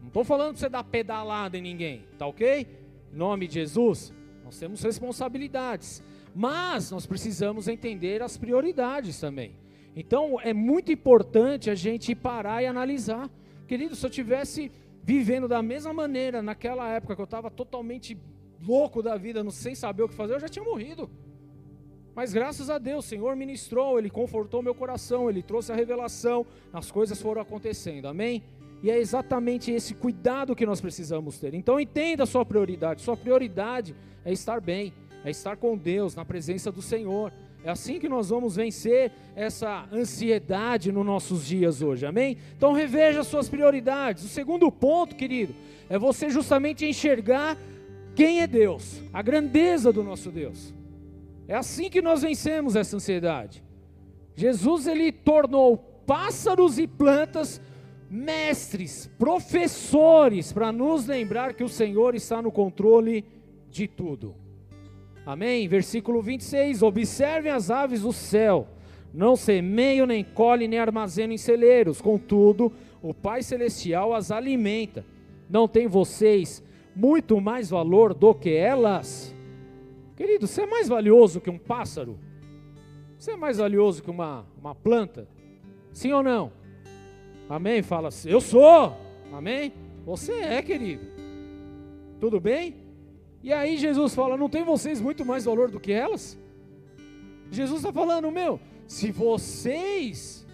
[0.00, 2.66] Não estou falando para você dar pedalada em ninguém, tá ok?
[3.12, 6.02] Em nome de Jesus, nós temos responsabilidades,
[6.34, 9.65] mas nós precisamos entender as prioridades também.
[9.96, 13.30] Então é muito importante a gente parar e analisar.
[13.66, 14.70] Querido, se eu tivesse
[15.02, 18.16] vivendo da mesma maneira naquela época que eu estava totalmente
[18.60, 21.08] louco da vida, não sem saber o que fazer, eu já tinha morrido.
[22.14, 26.46] Mas graças a Deus, o Senhor ministrou, Ele confortou meu coração, Ele trouxe a revelação,
[26.72, 28.42] as coisas foram acontecendo, amém?
[28.82, 31.54] E é exatamente esse cuidado que nós precisamos ter.
[31.54, 33.02] Então entenda a sua prioridade.
[33.02, 34.92] Sua prioridade é estar bem,
[35.24, 37.32] é estar com Deus, na presença do Senhor.
[37.66, 42.36] É assim que nós vamos vencer essa ansiedade nos nossos dias hoje, amém?
[42.56, 44.22] Então reveja suas prioridades.
[44.22, 45.52] O segundo ponto, querido,
[45.88, 47.58] é você justamente enxergar
[48.14, 50.72] quem é Deus, a grandeza do nosso Deus.
[51.48, 53.64] É assim que nós vencemos essa ansiedade.
[54.36, 55.76] Jesus ele tornou
[56.06, 57.60] pássaros e plantas
[58.08, 63.24] mestres, professores para nos lembrar que o Senhor está no controle
[63.68, 64.45] de tudo.
[65.26, 65.66] Amém?
[65.66, 68.68] Versículo 26: Observem as aves do céu,
[69.12, 75.04] não semeiam, nem colhem, nem armazenam em celeiros, contudo, o Pai Celestial as alimenta.
[75.50, 76.62] Não tem vocês
[76.94, 79.34] muito mais valor do que elas?
[80.16, 82.18] Querido, você é mais valioso que um pássaro?
[83.18, 85.28] Você é mais valioso que uma, uma planta?
[85.92, 86.52] Sim ou não?
[87.48, 87.82] Amém?
[87.82, 88.96] Fala, eu sou.
[89.32, 89.72] Amém?
[90.04, 91.04] Você é, querido.
[92.20, 92.85] Tudo bem?
[93.46, 96.36] E aí Jesus fala: Não tem vocês muito mais valor do que elas?
[97.48, 100.44] Jesus está falando, meu, se vocês,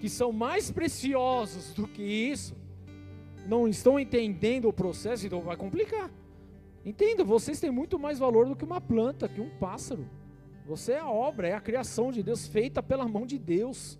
[0.00, 2.54] que são mais preciosos do que isso,
[3.48, 6.08] não estão entendendo o processo, então vai complicar.
[6.86, 10.08] Entenda, vocês têm muito mais valor do que uma planta, que um pássaro.
[10.64, 13.98] Você é a obra, é a criação de Deus feita pela mão de Deus.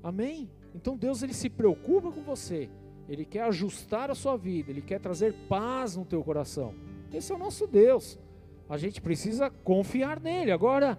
[0.00, 0.48] Amém?
[0.76, 2.70] Então Deus ele se preocupa com você.
[3.10, 6.72] Ele quer ajustar a sua vida, Ele quer trazer paz no teu coração.
[7.12, 8.16] Esse é o nosso Deus.
[8.68, 10.52] A gente precisa confiar nele.
[10.52, 10.96] Agora,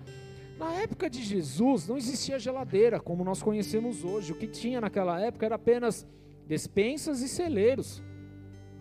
[0.60, 4.34] na época de Jesus, não existia geladeira como nós conhecemos hoje.
[4.34, 6.06] O que tinha naquela época era apenas
[6.46, 8.04] despensas e celeiros.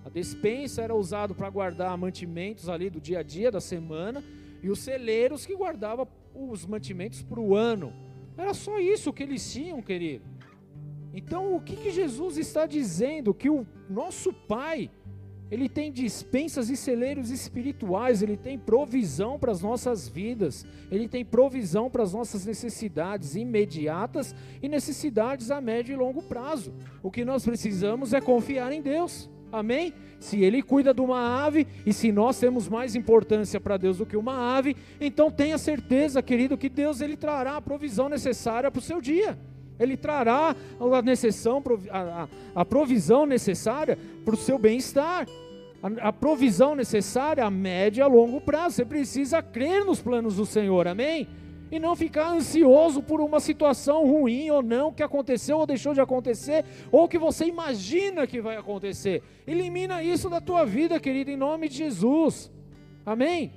[0.05, 4.25] A despensa era usado para guardar mantimentos ali do dia a dia da semana
[4.61, 7.93] e os celeiros que guardavam os mantimentos para o ano.
[8.37, 10.30] Era só isso que eles tinham, querido.
[11.13, 13.35] Então, o que, que Jesus está dizendo?
[13.35, 14.91] Que o nosso Pai,
[15.51, 21.25] Ele tem dispensas e celeiros espirituais, Ele tem provisão para as nossas vidas, Ele tem
[21.25, 26.73] provisão para as nossas necessidades imediatas e necessidades a médio e longo prazo.
[27.03, 29.29] O que nós precisamos é confiar em Deus.
[29.53, 29.93] Amém?
[30.21, 34.07] Se Ele cuida de uma ave e se nós temos mais importância para Deus do
[34.07, 38.79] que uma ave, então tenha certeza, querido, que Deus Ele trará a provisão necessária para
[38.79, 39.37] o seu dia.
[39.81, 41.63] Ele trará a, necessão,
[42.55, 45.27] a, provisão necessária para o seu bem-estar.
[45.83, 48.77] A, a provisão necessária a médio e a longo prazo.
[48.77, 51.27] Você precisa crer nos planos do Senhor, amém?
[51.73, 56.01] E não ficar ansioso por uma situação ruim ou não que aconteceu ou deixou de
[56.01, 59.23] acontecer, ou que você imagina que vai acontecer.
[59.47, 62.51] Elimina isso da tua vida, querido, em nome de Jesus.
[63.07, 63.53] Amém?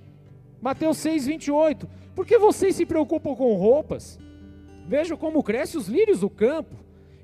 [0.61, 1.89] Mateus 6, 28.
[2.15, 4.17] Por que vocês se preocupam com roupas?
[4.87, 6.75] Vejam como crescem os lírios do campo.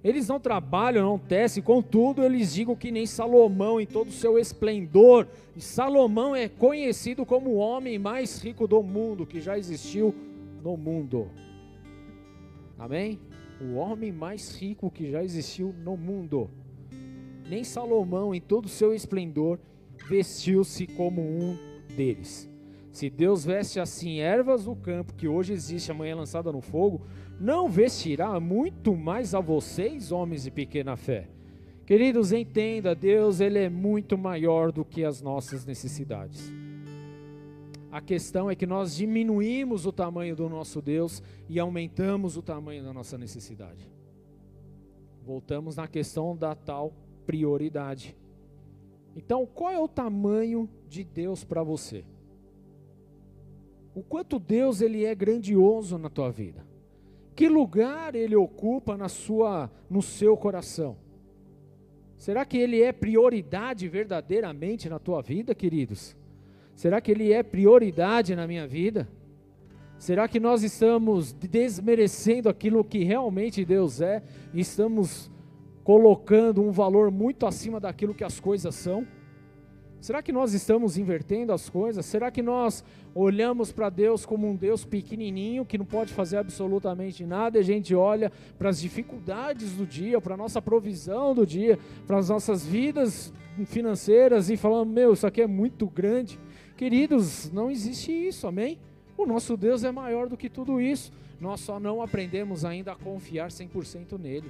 [0.02, 4.40] Eles não trabalham, não tecem, contudo, eles digam que nem Salomão em todo o seu
[4.40, 5.28] esplendor.
[5.56, 10.16] E Salomão é conhecido como o homem mais rico do mundo que já existiu
[10.64, 11.30] no mundo.
[12.78, 13.20] Amém?
[13.62, 16.50] O homem mais rico que já existiu no mundo.
[17.50, 19.60] Nem Salomão, em todo o seu esplendor,
[20.08, 21.58] vestiu-se como um
[21.94, 22.50] deles.
[22.92, 27.02] Se Deus veste assim ervas do campo, que hoje existe, amanhã lançada no fogo,
[27.40, 31.30] não vestirá muito mais a vocês, homens de pequena fé.
[31.86, 36.52] Queridos, entenda, Deus ele é muito maior do que as nossas necessidades.
[37.92, 42.84] A questão é que nós diminuímos o tamanho do nosso Deus e aumentamos o tamanho
[42.84, 43.90] da nossa necessidade.
[45.26, 46.94] Voltamos na questão da tal
[47.26, 48.16] prioridade.
[49.16, 52.04] Então, qual é o tamanho de Deus para você?
[54.00, 56.66] O quanto Deus ele é grandioso na tua vida?
[57.36, 60.96] Que lugar ele ocupa na sua, no seu coração?
[62.18, 66.16] Será que ele é prioridade verdadeiramente na tua vida, queridos?
[66.78, 69.06] Será que ele é prioridade na minha vida?
[69.98, 75.30] Será que nós estamos desmerecendo aquilo que realmente Deus é e estamos
[75.84, 79.06] colocando um valor muito acima daquilo que as coisas são?
[80.02, 82.06] Será que nós estamos invertendo as coisas?
[82.06, 82.84] Será que nós
[83.14, 87.64] olhamos para Deus como um Deus pequenininho que não pode fazer absolutamente nada e a
[87.64, 92.30] gente olha para as dificuldades do dia, para a nossa provisão do dia, para as
[92.30, 93.34] nossas vidas
[93.66, 96.40] financeiras e falamos: meu, isso aqui é muito grande?
[96.78, 98.80] Queridos, não existe isso, amém?
[99.18, 101.12] O nosso Deus é maior do que tudo isso.
[101.42, 104.50] Nós só não aprendemos ainda a confiar 100% nele.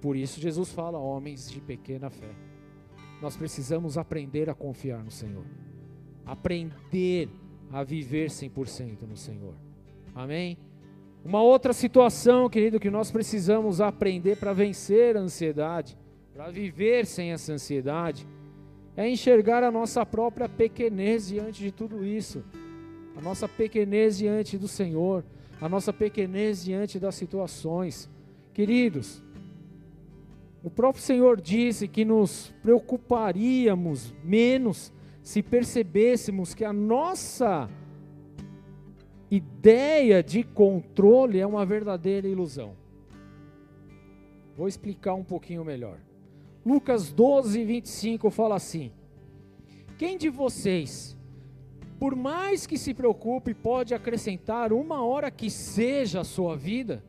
[0.00, 2.53] Por isso, Jesus fala: homens de pequena fé.
[3.24, 5.46] Nós precisamos aprender a confiar no Senhor.
[6.26, 7.30] Aprender
[7.72, 9.54] a viver 100% no Senhor.
[10.14, 10.58] Amém?
[11.24, 15.96] Uma outra situação, querido, que nós precisamos aprender para vencer a ansiedade,
[16.34, 18.28] para viver sem essa ansiedade,
[18.94, 22.44] é enxergar a nossa própria pequenez diante de tudo isso,
[23.16, 25.24] a nossa pequenez diante do Senhor,
[25.62, 28.06] a nossa pequenez diante das situações.
[28.52, 29.22] Queridos,
[30.64, 34.90] o próprio Senhor disse que nos preocuparíamos menos
[35.22, 37.68] se percebêssemos que a nossa
[39.30, 42.74] ideia de controle é uma verdadeira ilusão.
[44.56, 45.98] Vou explicar um pouquinho melhor.
[46.64, 48.90] Lucas 12, 25 fala assim:
[49.98, 51.14] Quem de vocês,
[51.98, 57.04] por mais que se preocupe, pode acrescentar uma hora que seja a sua vida?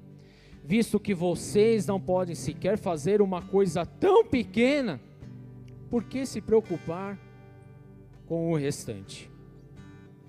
[0.65, 4.99] Visto que vocês não podem sequer fazer uma coisa tão pequena,
[5.89, 7.19] por que se preocupar
[8.25, 9.29] com o restante?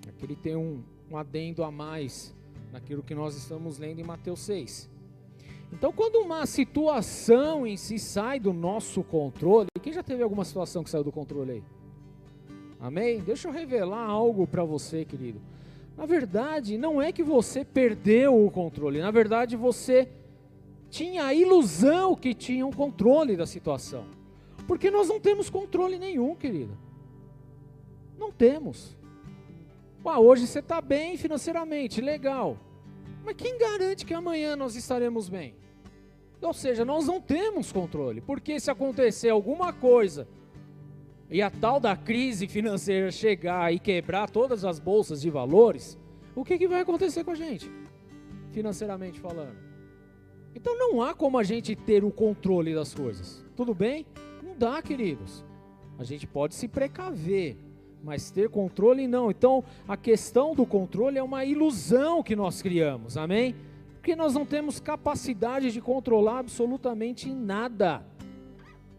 [0.07, 2.35] Aqui ele tem um, um adendo a mais
[2.71, 4.89] naquilo que nós estamos lendo em Mateus 6.
[5.73, 10.83] Então, quando uma situação em si sai do nosso controle, quem já teve alguma situação
[10.83, 11.63] que saiu do controle aí?
[12.79, 13.19] Amém?
[13.19, 15.41] Deixa eu revelar algo para você, querido.
[15.97, 20.07] Na verdade, não é que você perdeu o controle, na verdade, você
[20.89, 24.05] tinha a ilusão que tinha um controle da situação.
[24.67, 26.77] Porque nós não temos controle nenhum, querido.
[28.17, 28.97] Não temos.
[30.03, 32.57] Ah, hoje você está bem financeiramente, legal.
[33.25, 35.53] Mas quem garante que amanhã nós estaremos bem?
[36.41, 40.27] Ou seja, nós não temos controle, porque se acontecer alguma coisa
[41.29, 45.97] e a tal da crise financeira chegar e quebrar todas as bolsas de valores,
[46.33, 47.69] o que, que vai acontecer com a gente,
[48.51, 49.66] financeiramente falando?
[50.57, 54.07] Então não há como a gente ter o controle das coisas, tudo bem?
[54.41, 55.45] Não dá, queridos.
[55.99, 57.55] A gente pode se precaver,
[58.03, 59.29] mas ter controle não.
[59.29, 63.55] Então, a questão do controle é uma ilusão que nós criamos, amém?
[63.93, 68.03] Porque nós não temos capacidade de controlar absolutamente nada.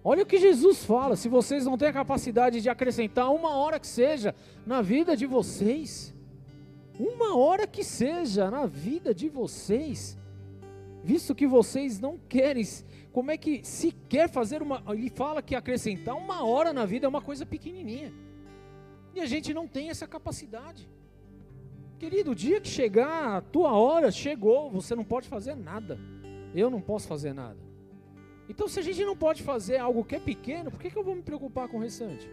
[0.05, 3.81] Olha o que Jesus fala: se vocês não têm a capacidade de acrescentar uma hora
[3.81, 4.33] que seja
[4.65, 6.15] na vida de vocês,
[6.97, 10.18] uma hora que seja na vida de vocês,
[11.03, 12.65] visto que vocês não querem,
[13.13, 14.83] como é que se quer fazer uma.
[14.89, 18.13] Ele fala que acrescentar uma hora na vida é uma coisa pequenininha.
[19.15, 20.89] E a gente não tem essa capacidade.
[21.99, 25.99] Querido, o dia que chegar a tua hora, chegou, você não pode fazer nada.
[26.55, 27.59] Eu não posso fazer nada.
[28.49, 31.05] Então, se a gente não pode fazer algo que é pequeno, por que, que eu
[31.05, 32.31] vou me preocupar com o restante?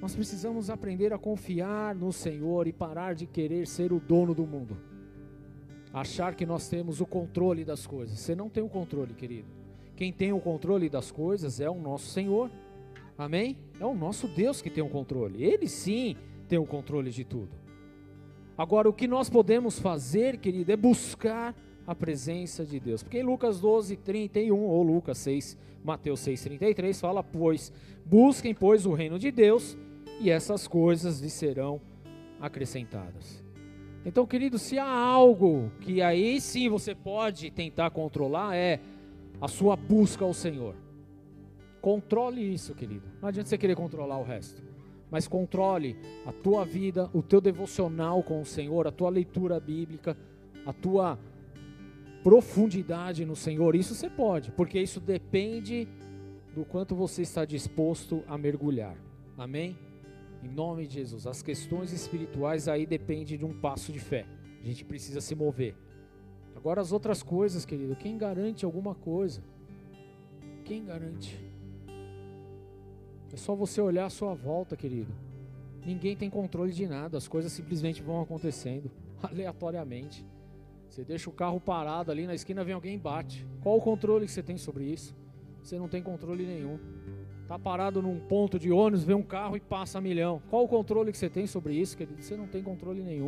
[0.00, 4.46] Nós precisamos aprender a confiar no Senhor e parar de querer ser o dono do
[4.46, 4.76] mundo.
[5.92, 8.18] Achar que nós temos o controle das coisas.
[8.18, 9.48] Você não tem o controle, querido.
[9.96, 12.50] Quem tem o controle das coisas é o nosso Senhor.
[13.18, 13.58] Amém?
[13.78, 15.42] É o nosso Deus que tem o controle.
[15.44, 16.16] Ele sim
[16.48, 17.50] tem o controle de tudo.
[18.56, 21.54] Agora, o que nós podemos fazer, querido, é buscar
[21.86, 23.02] a presença de Deus.
[23.02, 27.72] Porque em Lucas 12, 31, ou Lucas 6, Mateus 6, 33, fala: Pois
[28.04, 29.76] busquem, pois, o reino de Deus,
[30.20, 31.80] e essas coisas lhes serão
[32.40, 33.42] acrescentadas.
[34.04, 38.80] Então, querido, se há algo que aí sim você pode tentar controlar, é
[39.40, 40.74] a sua busca ao Senhor.
[41.80, 43.06] Controle isso, querido.
[43.20, 44.62] Não adianta você querer controlar o resto.
[45.10, 50.16] Mas controle a tua vida, o teu devocional com o Senhor, a tua leitura bíblica,
[50.64, 51.18] a tua
[52.22, 53.74] profundidade no Senhor.
[53.74, 55.88] Isso você pode, porque isso depende
[56.54, 58.96] do quanto você está disposto a mergulhar.
[59.36, 59.76] Amém?
[60.42, 61.26] Em nome de Jesus.
[61.26, 64.26] As questões espirituais aí dependem de um passo de fé.
[64.62, 65.74] A gente precisa se mover.
[66.56, 69.42] Agora as outras coisas, querido, quem garante alguma coisa?
[70.64, 71.38] Quem garante?
[73.32, 75.12] É só você olhar a sua volta, querido.
[75.84, 78.90] Ninguém tem controle de nada, as coisas simplesmente vão acontecendo
[79.22, 80.26] aleatoriamente.
[80.88, 83.46] Você deixa o carro parado ali na esquina, vem alguém e bate.
[83.62, 85.14] Qual o controle que você tem sobre isso?
[85.62, 86.78] Você não tem controle nenhum.
[87.50, 90.40] Tá parado num ponto de ônibus, vem um carro e passa a milhão.
[90.48, 92.22] Qual o controle que você tem sobre isso, querido?
[92.22, 93.26] Você não tem controle nenhum.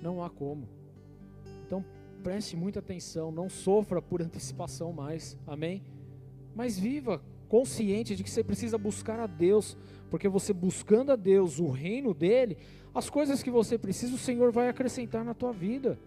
[0.00, 0.68] Não há como.
[1.66, 1.84] Então
[2.22, 5.36] preste muita atenção, não sofra por antecipação mais.
[5.44, 5.82] Amém?
[6.54, 9.76] Mas viva consciente de que você precisa buscar a Deus,
[10.08, 12.56] porque você buscando a Deus, o reino dele,
[12.94, 15.98] as coisas que você precisa, o Senhor vai acrescentar na tua vida.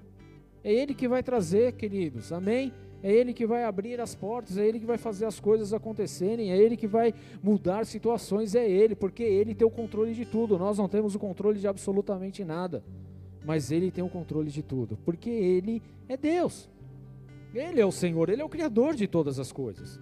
[0.64, 2.72] É Ele que vai trazer, queridos, amém?
[3.02, 6.52] É Ele que vai abrir as portas, é Ele que vai fazer as coisas acontecerem,
[6.52, 10.58] é Ele que vai mudar situações, é Ele, porque Ele tem o controle de tudo.
[10.58, 12.84] Nós não temos o controle de absolutamente nada,
[13.46, 16.70] mas Ele tem o controle de tudo, porque Ele é Deus.
[17.54, 20.00] Ele é o Senhor, Ele é o Criador de todas as coisas.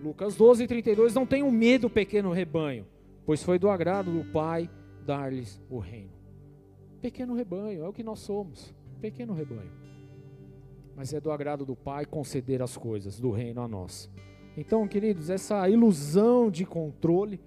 [0.00, 2.86] Lucas 12, 32, não tenham medo, pequeno rebanho,
[3.26, 4.70] pois foi do agrado do Pai
[5.04, 6.10] dar-lhes o reino.
[7.00, 9.81] Pequeno rebanho, é o que nós somos, pequeno rebanho.
[10.96, 14.10] Mas é do agrado do Pai conceder as coisas do reino a nós.
[14.56, 17.40] Então, queridos, essa ilusão de controle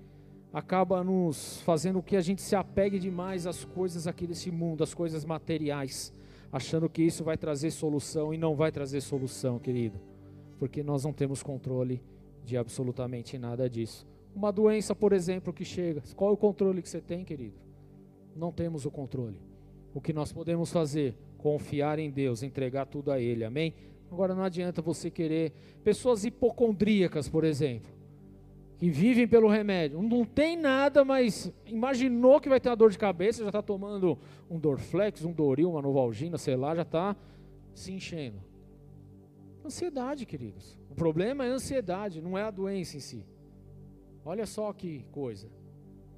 [0.52, 4.94] acaba nos fazendo que a gente se apegue demais às coisas aqui desse mundo, às
[4.94, 6.14] coisas materiais,
[6.52, 10.00] achando que isso vai trazer solução e não vai trazer solução, querido,
[10.58, 12.02] porque nós não temos controle
[12.44, 14.08] de absolutamente nada disso.
[14.34, 17.56] Uma doença, por exemplo, que chega, qual é o controle que você tem, querido?
[18.36, 19.40] Não temos o controle.
[19.94, 21.16] O que nós podemos fazer?
[21.46, 23.76] Confiar em Deus, entregar tudo a Ele, amém?
[24.12, 25.54] Agora não adianta você querer.
[25.84, 27.94] Pessoas hipocondríacas, por exemplo,
[28.80, 32.98] que vivem pelo remédio, não tem nada, mas imaginou que vai ter uma dor de
[32.98, 34.18] cabeça, já está tomando
[34.50, 37.16] um Dorflex, um Doril, uma Novalgina, sei lá, já está
[37.76, 38.42] se enchendo.
[39.64, 40.76] Ansiedade, queridos.
[40.90, 43.24] O problema é a ansiedade, não é a doença em si.
[44.26, 45.48] Olha só que coisa.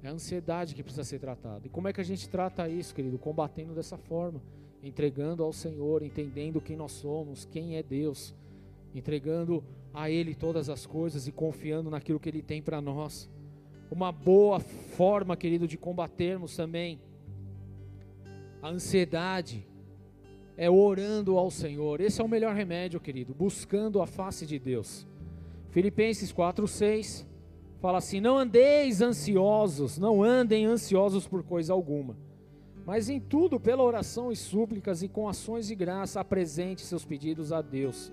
[0.02, 1.66] É a ansiedade que precisa ser tratada.
[1.66, 3.18] E como é que a gente trata isso, querido?
[3.18, 4.40] Combatendo dessa forma,
[4.82, 8.34] entregando ao Senhor, entendendo quem nós somos, quem é Deus,
[8.94, 9.62] entregando
[9.92, 13.28] a Ele todas as coisas e confiando naquilo que Ele tem para nós.
[13.90, 17.00] Uma boa forma, querido, de combatermos também
[18.62, 19.66] a ansiedade
[20.56, 22.00] é orando ao Senhor.
[22.00, 25.06] Esse é o melhor remédio, querido, buscando a face de Deus.
[25.70, 27.26] Filipenses 4:6
[27.80, 32.16] fala assim: "Não andeis ansiosos, não andem ansiosos por coisa alguma,
[32.88, 37.52] mas em tudo pela oração e súplicas e com ações de graça apresente seus pedidos
[37.52, 38.10] a Deus."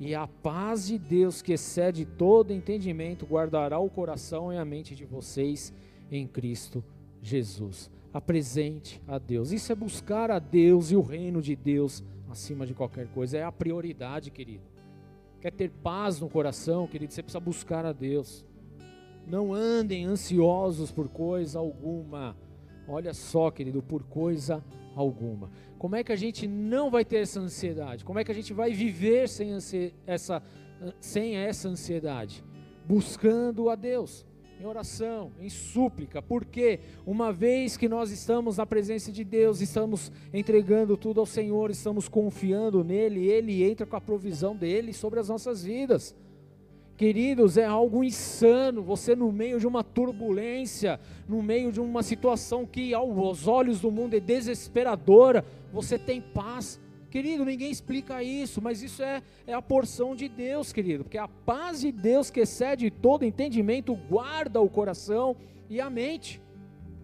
[0.00, 4.94] E a paz de Deus, que excede todo entendimento, guardará o coração e a mente
[4.94, 5.72] de vocês
[6.10, 6.82] em Cristo
[7.22, 9.52] Jesus apresente a Deus.
[9.52, 13.36] Isso é buscar a Deus e o reino de Deus acima de qualquer coisa.
[13.36, 14.64] É a prioridade, querido.
[15.38, 17.12] Quer ter paz no coração, querido?
[17.12, 18.44] Você precisa buscar a Deus.
[19.26, 22.34] Não andem ansiosos por coisa alguma.
[22.88, 24.64] Olha só, querido, por coisa
[24.94, 25.50] alguma.
[25.78, 28.04] Como é que a gente não vai ter essa ansiedade?
[28.04, 29.52] Como é que a gente vai viver sem
[30.06, 30.42] essa,
[31.00, 32.44] sem essa ansiedade?
[32.86, 34.24] Buscando a Deus
[34.60, 40.10] em oração, em súplica, porque uma vez que nós estamos na presença de Deus, estamos
[40.32, 45.28] entregando tudo ao Senhor, estamos confiando nele, ele entra com a provisão dele sobre as
[45.28, 46.14] nossas vidas.
[46.96, 52.64] Queridos, é algo insano você no meio de uma turbulência, no meio de uma situação
[52.64, 56.80] que aos olhos do mundo é desesperadora, você tem paz,
[57.16, 61.26] Querido, ninguém explica isso, mas isso é, é a porção de Deus, querido, porque a
[61.26, 65.34] paz de Deus que excede todo entendimento guarda o coração
[65.70, 66.42] e a mente.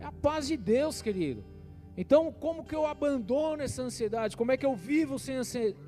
[0.00, 1.42] É a paz de Deus, querido.
[1.96, 4.36] Então, como que eu abandono essa ansiedade?
[4.36, 5.36] Como é que eu vivo sem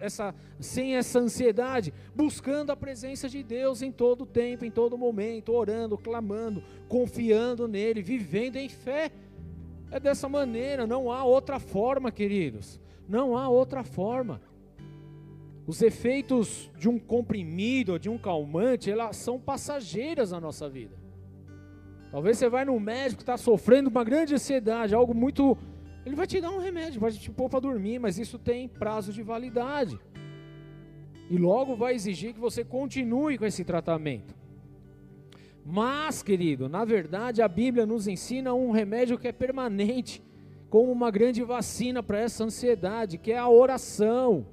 [0.00, 1.94] essa, sem essa ansiedade?
[2.14, 8.02] Buscando a presença de Deus em todo tempo, em todo momento, orando, clamando, confiando nele,
[8.02, 9.10] vivendo em fé.
[9.90, 12.78] É dessa maneira, não há outra forma, queridos.
[13.08, 14.42] Não há outra forma.
[15.66, 20.94] Os efeitos de um comprimido, de um calmante, elas são passageiras na nossa vida.
[22.10, 25.56] Talvez você vai no médico, está sofrendo uma grande ansiedade, algo muito.
[26.04, 29.12] Ele vai te dar um remédio, vai te pôr para dormir, mas isso tem prazo
[29.12, 29.98] de validade.
[31.30, 34.34] E logo vai exigir que você continue com esse tratamento.
[35.64, 40.22] Mas, querido, na verdade a Bíblia nos ensina um remédio que é permanente
[40.68, 44.46] como uma grande vacina para essa ansiedade, que é a oração.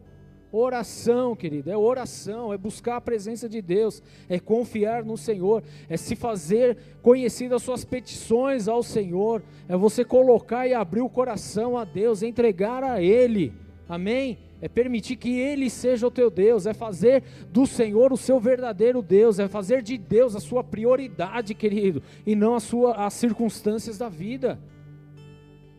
[0.54, 5.96] Oração, querido, é oração, é buscar a presença de Deus, é confiar no Senhor, é
[5.96, 11.78] se fazer conhecidas as suas petições ao Senhor, é você colocar e abrir o coração
[11.78, 13.54] a Deus, entregar a Ele,
[13.88, 14.40] amém?
[14.62, 19.02] É permitir que Ele seja o teu Deus, é fazer do Senhor o seu verdadeiro
[19.02, 23.98] Deus, é fazer de Deus a sua prioridade, querido, e não a sua, as circunstâncias
[23.98, 24.60] da vida.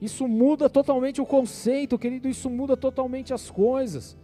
[0.00, 4.16] Isso muda totalmente o conceito, querido, isso muda totalmente as coisas.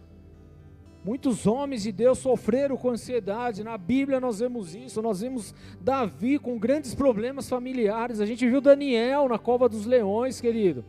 [1.03, 6.37] Muitos homens de Deus sofreram com ansiedade, na Bíblia nós vemos isso, nós vemos Davi
[6.37, 10.83] com grandes problemas familiares, a gente viu Daniel na cova dos leões, querido,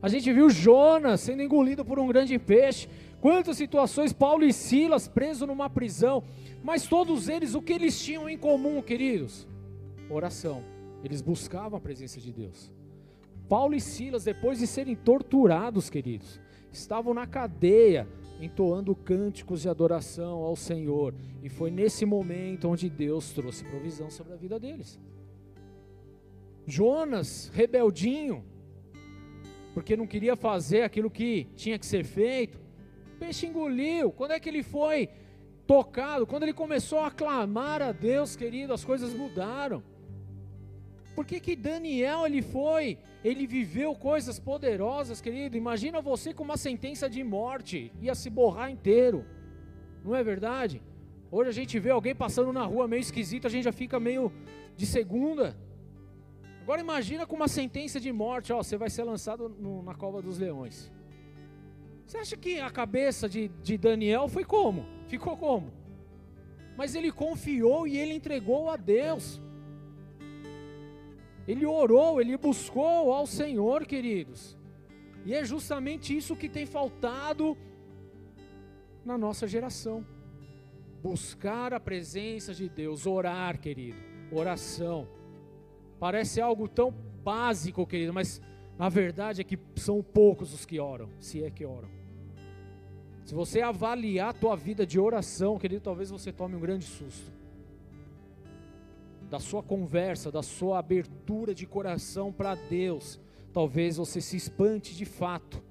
[0.00, 2.88] a gente viu Jonas sendo engolido por um grande peixe,
[3.20, 6.22] quantas situações, Paulo e Silas presos numa prisão,
[6.62, 9.46] mas todos eles, o que eles tinham em comum, queridos?
[10.08, 10.62] Oração,
[11.02, 12.72] eles buscavam a presença de Deus.
[13.48, 16.40] Paulo e Silas, depois de serem torturados, queridos,
[16.70, 18.06] estavam na cadeia,
[18.40, 21.14] entoando cânticos de adoração ao Senhor.
[21.42, 24.98] E foi nesse momento onde Deus trouxe provisão sobre a vida deles.
[26.66, 28.44] Jonas, rebeldinho,
[29.74, 32.58] porque não queria fazer aquilo que tinha que ser feito,
[33.14, 34.12] o peixe engoliu.
[34.12, 35.08] Quando é que ele foi
[35.66, 36.26] tocado?
[36.26, 39.82] Quando ele começou a clamar a Deus, querido, as coisas mudaram.
[41.18, 42.96] Por que, que Daniel ele foi?
[43.24, 45.56] Ele viveu coisas poderosas, querido.
[45.56, 49.26] Imagina você com uma sentença de morte, ia se borrar inteiro.
[50.04, 50.80] Não é verdade?
[51.28, 54.30] Hoje a gente vê alguém passando na rua meio esquisito, a gente já fica meio
[54.76, 55.56] de segunda.
[56.62, 60.22] Agora imagina com uma sentença de morte, ó, você vai ser lançado no, na cova
[60.22, 60.88] dos leões.
[62.06, 64.86] Você acha que a cabeça de, de Daniel foi como?
[65.08, 65.72] Ficou como?
[66.76, 69.42] Mas ele confiou e ele entregou a Deus.
[71.48, 74.54] Ele orou, ele buscou ao Senhor, queridos.
[75.24, 77.56] E é justamente isso que tem faltado
[79.02, 80.04] na nossa geração.
[81.02, 83.96] Buscar a presença de Deus, orar, querido.
[84.30, 85.08] Oração.
[85.98, 86.90] Parece algo tão
[87.24, 88.42] básico, querido, mas
[88.78, 91.88] a verdade é que são poucos os que oram, se é que oram.
[93.24, 97.37] Se você avaliar a tua vida de oração, querido, talvez você tome um grande susto.
[99.28, 103.20] Da sua conversa, da sua abertura de coração para Deus,
[103.52, 105.62] talvez você se espante de fato.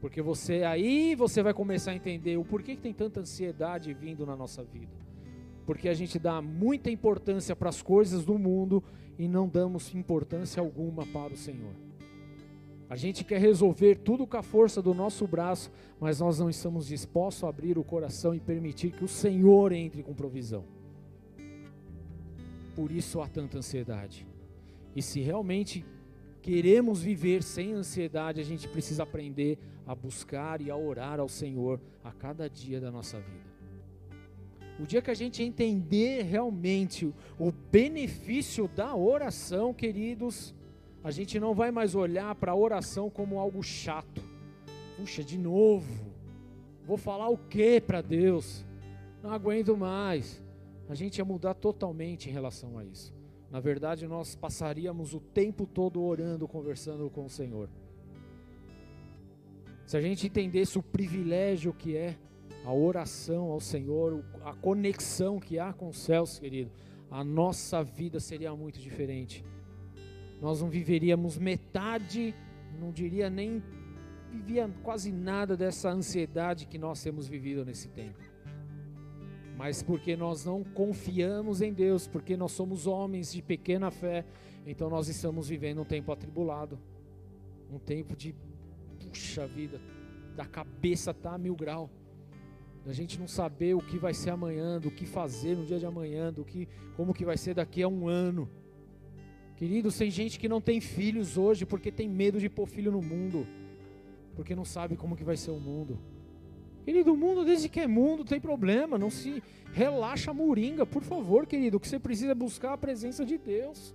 [0.00, 4.26] Porque você aí você vai começar a entender o porquê que tem tanta ansiedade vindo
[4.26, 4.92] na nossa vida.
[5.64, 8.82] Porque a gente dá muita importância para as coisas do mundo
[9.18, 11.74] e não damos importância alguma para o Senhor.
[12.88, 16.86] A gente quer resolver tudo com a força do nosso braço, mas nós não estamos
[16.86, 20.75] dispostos a abrir o coração e permitir que o Senhor entre com provisão.
[22.76, 24.26] Por isso há tanta ansiedade.
[24.94, 25.84] E se realmente
[26.42, 31.80] queremos viver sem ansiedade, a gente precisa aprender a buscar e a orar ao Senhor
[32.04, 33.56] a cada dia da nossa vida.
[34.78, 40.54] O dia que a gente entender realmente o benefício da oração, queridos,
[41.02, 44.22] a gente não vai mais olhar para a oração como algo chato.
[44.98, 46.12] Puxa, de novo,
[46.86, 48.66] vou falar o que para Deus?
[49.22, 50.42] Não aguento mais.
[50.88, 53.14] A gente ia mudar totalmente em relação a isso.
[53.50, 57.68] Na verdade, nós passaríamos o tempo todo orando, conversando com o Senhor.
[59.86, 62.16] Se a gente entendesse o privilégio que é
[62.64, 66.70] a oração ao Senhor, a conexão que há com os céus, querido,
[67.08, 69.44] a nossa vida seria muito diferente
[70.40, 72.34] nós não viveríamos metade,
[72.78, 73.62] não diria nem
[74.30, 78.18] vivia quase nada dessa ansiedade que nós temos vivido nesse tempo.
[79.56, 84.24] Mas porque nós não confiamos em Deus, porque nós somos homens de pequena fé,
[84.66, 86.78] então nós estamos vivendo um tempo atribulado,
[87.72, 88.34] um tempo de
[88.98, 89.80] puxa vida,
[90.36, 91.88] da cabeça tá a mil grau,
[92.84, 95.86] da gente não saber o que vai ser amanhã, do que fazer no dia de
[95.86, 98.48] amanhã, do que como que vai ser daqui a um ano.
[99.56, 103.00] Queridos, tem gente que não tem filhos hoje porque tem medo de pôr filho no
[103.00, 103.46] mundo,
[104.34, 105.98] porque não sabe como que vai ser o mundo.
[106.86, 111.78] Querido, mundo desde que é mundo tem problema, não se relaxa moringa, por favor, querido,
[111.78, 113.92] o que você precisa é buscar a presença de Deus.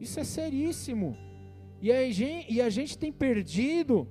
[0.00, 1.18] Isso é seríssimo.
[1.82, 4.08] E a gente, e a gente tem perdido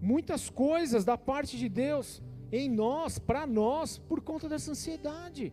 [0.00, 2.22] muitas coisas da parte de Deus
[2.52, 5.52] em nós, para nós, por conta dessa ansiedade,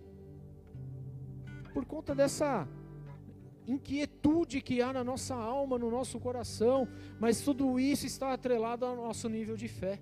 [1.74, 2.68] por conta dessa
[3.68, 6.88] inquietude que há na nossa alma, no nosso coração,
[7.20, 10.00] mas tudo isso está atrelado ao nosso nível de fé.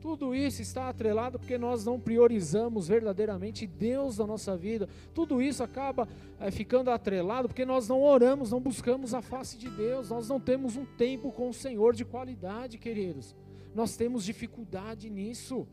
[0.00, 4.88] Tudo isso está atrelado porque nós não priorizamos verdadeiramente Deus na nossa vida.
[5.12, 9.68] Tudo isso acaba é, ficando atrelado porque nós não oramos, não buscamos a face de
[9.68, 10.08] Deus.
[10.08, 13.34] Nós não temos um tempo com o Senhor de qualidade, queridos.
[13.74, 15.66] Nós temos dificuldade nisso.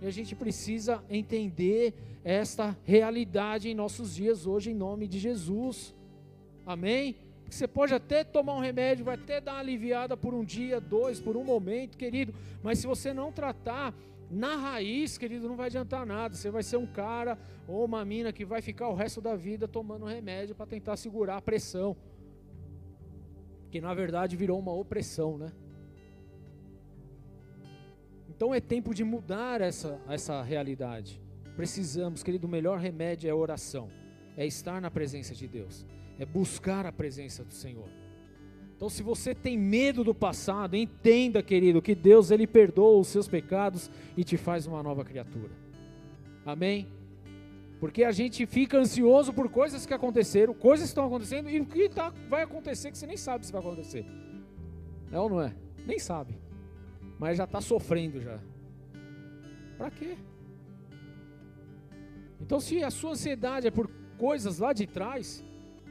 [0.00, 5.92] E a gente precisa entender esta realidade em nossos dias hoje, em nome de Jesus.
[6.64, 7.16] Amém?
[7.50, 11.18] Você pode até tomar um remédio, vai até dar uma aliviada por um dia, dois,
[11.18, 13.94] por um momento, querido, mas se você não tratar
[14.30, 16.34] na raiz, querido, não vai adiantar nada.
[16.34, 19.66] Você vai ser um cara ou uma mina que vai ficar o resto da vida
[19.66, 21.96] tomando remédio para tentar segurar a pressão.
[23.70, 25.50] Que na verdade virou uma opressão, né?
[28.28, 31.20] Então é tempo de mudar essa, essa realidade.
[31.56, 33.88] Precisamos, querido, o melhor remédio é oração,
[34.36, 35.86] é estar na presença de Deus
[36.18, 37.88] é buscar a presença do Senhor.
[38.76, 43.26] Então, se você tem medo do passado, entenda, querido, que Deus ele perdoa os seus
[43.26, 45.50] pecados e te faz uma nova criatura.
[46.46, 46.86] Amém?
[47.80, 51.66] Porque a gente fica ansioso por coisas que aconteceram, coisas que estão acontecendo e o
[51.66, 54.06] que tá, vai acontecer que você nem sabe se vai acontecer.
[55.10, 55.54] É ou não é?
[55.86, 56.38] Nem sabe.
[57.18, 58.38] Mas já está sofrendo já.
[59.76, 60.16] Para quê?
[62.40, 65.44] Então, se a sua ansiedade é por coisas lá de trás,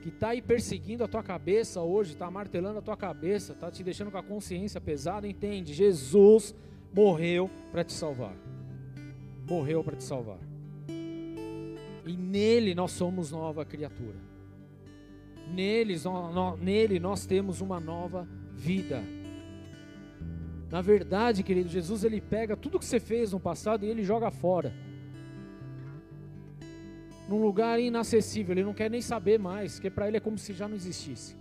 [0.07, 3.83] que está aí perseguindo a tua cabeça hoje, está martelando a tua cabeça, está te
[3.83, 5.73] deixando com a consciência pesada, entende?
[5.73, 6.55] Jesus
[6.93, 8.33] morreu para te salvar.
[9.45, 10.39] Morreu para te salvar.
[10.87, 14.15] E nele nós somos nova criatura.
[15.53, 16.05] Neles,
[16.61, 19.03] nele nós temos uma nova vida.
[20.69, 24.31] Na verdade, querido, Jesus ele pega tudo que você fez no passado e ele joga
[24.31, 24.73] fora
[27.27, 30.53] num lugar inacessível, ele não quer nem saber mais, porque para ele é como se
[30.53, 31.35] já não existisse.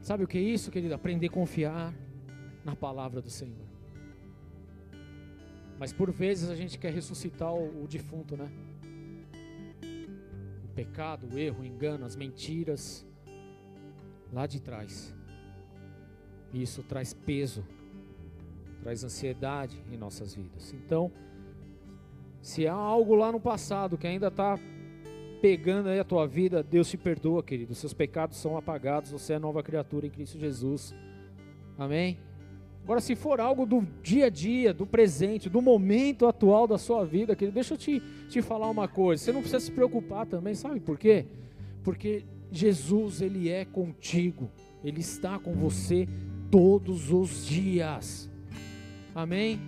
[0.00, 0.94] Sabe o que é isso, querido?
[0.94, 1.92] Aprender a confiar
[2.64, 3.66] na palavra do Senhor.
[5.78, 8.50] Mas por vezes a gente quer ressuscitar o, o defunto, né?
[10.64, 13.06] O pecado, o erro, o engano, as mentiras,
[14.32, 15.14] lá de trás.
[16.52, 17.64] Isso traz peso,
[18.80, 20.72] traz ansiedade em nossas vidas.
[20.72, 21.12] Então,
[22.40, 24.58] se há algo lá no passado que ainda está
[25.40, 27.74] pegando aí a tua vida, Deus te perdoa, querido.
[27.74, 30.94] Seus pecados são apagados, você é nova criatura em Cristo Jesus.
[31.76, 32.18] Amém?
[32.82, 37.04] Agora, se for algo do dia a dia, do presente, do momento atual da sua
[37.04, 39.22] vida, querido, deixa eu te, te falar uma coisa.
[39.22, 41.26] Você não precisa se preocupar também, sabe por quê?
[41.84, 44.50] Porque Jesus, Ele é contigo,
[44.82, 46.08] Ele está com você
[46.50, 48.30] todos os dias.
[49.14, 49.60] Amém?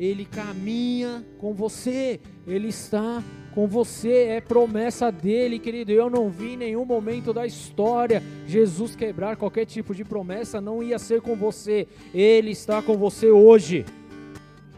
[0.00, 3.22] Ele caminha com você, Ele está
[3.52, 5.92] com você, é promessa dele, querido.
[5.92, 10.82] Eu não vi em nenhum momento da história Jesus quebrar qualquer tipo de promessa, não
[10.82, 13.84] ia ser com você, Ele está com você hoje.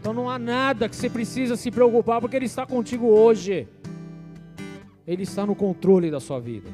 [0.00, 3.68] Então não há nada que você precisa se preocupar, porque Ele está contigo hoje.
[5.06, 6.68] Ele está no controle da sua vida.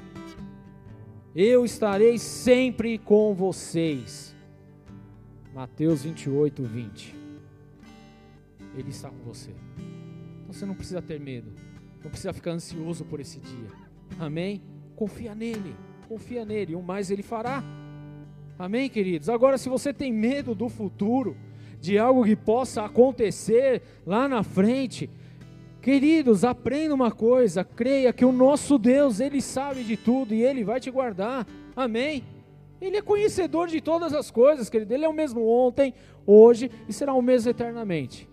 [1.37, 4.35] Eu estarei sempre com vocês.
[5.55, 7.18] Mateus 28, 20.
[8.79, 9.51] Ele está com você.
[10.43, 11.53] Então você não precisa ter medo.
[12.03, 13.69] Não precisa ficar ansioso por esse dia.
[14.19, 14.63] Amém?
[14.95, 15.75] Confia nele.
[16.09, 16.75] Confia nele.
[16.75, 17.63] O mais ele fará.
[18.59, 19.29] Amém, queridos?
[19.29, 21.37] Agora, se você tem medo do futuro,
[21.81, 25.09] de algo que possa acontecer lá na frente,
[25.81, 30.65] queridos, aprenda uma coisa: creia que o nosso Deus, Ele sabe de tudo e Ele
[30.65, 31.47] vai te guardar.
[31.77, 32.25] Amém?
[32.81, 34.93] Ele é conhecedor de todas as coisas, querido.
[34.95, 35.95] Ele é o mesmo ontem,
[36.27, 38.29] hoje e será o mesmo eternamente.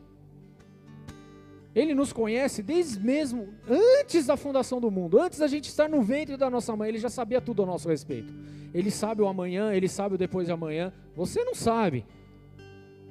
[1.75, 6.01] Ele nos conhece desde mesmo antes da fundação do mundo, antes da gente estar no
[6.01, 8.33] ventre da nossa mãe, ele já sabia tudo a nosso respeito.
[8.73, 10.93] Ele sabe o amanhã, ele sabe o depois de amanhã.
[11.15, 12.05] Você não sabe.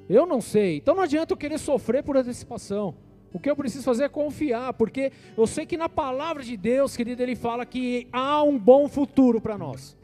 [0.09, 0.77] Eu não sei.
[0.77, 2.95] Então não adianta eu querer sofrer por antecipação.
[3.31, 6.95] O que eu preciso fazer é confiar, porque eu sei que na palavra de Deus,
[6.95, 9.95] querido, ele fala que há um bom futuro para nós.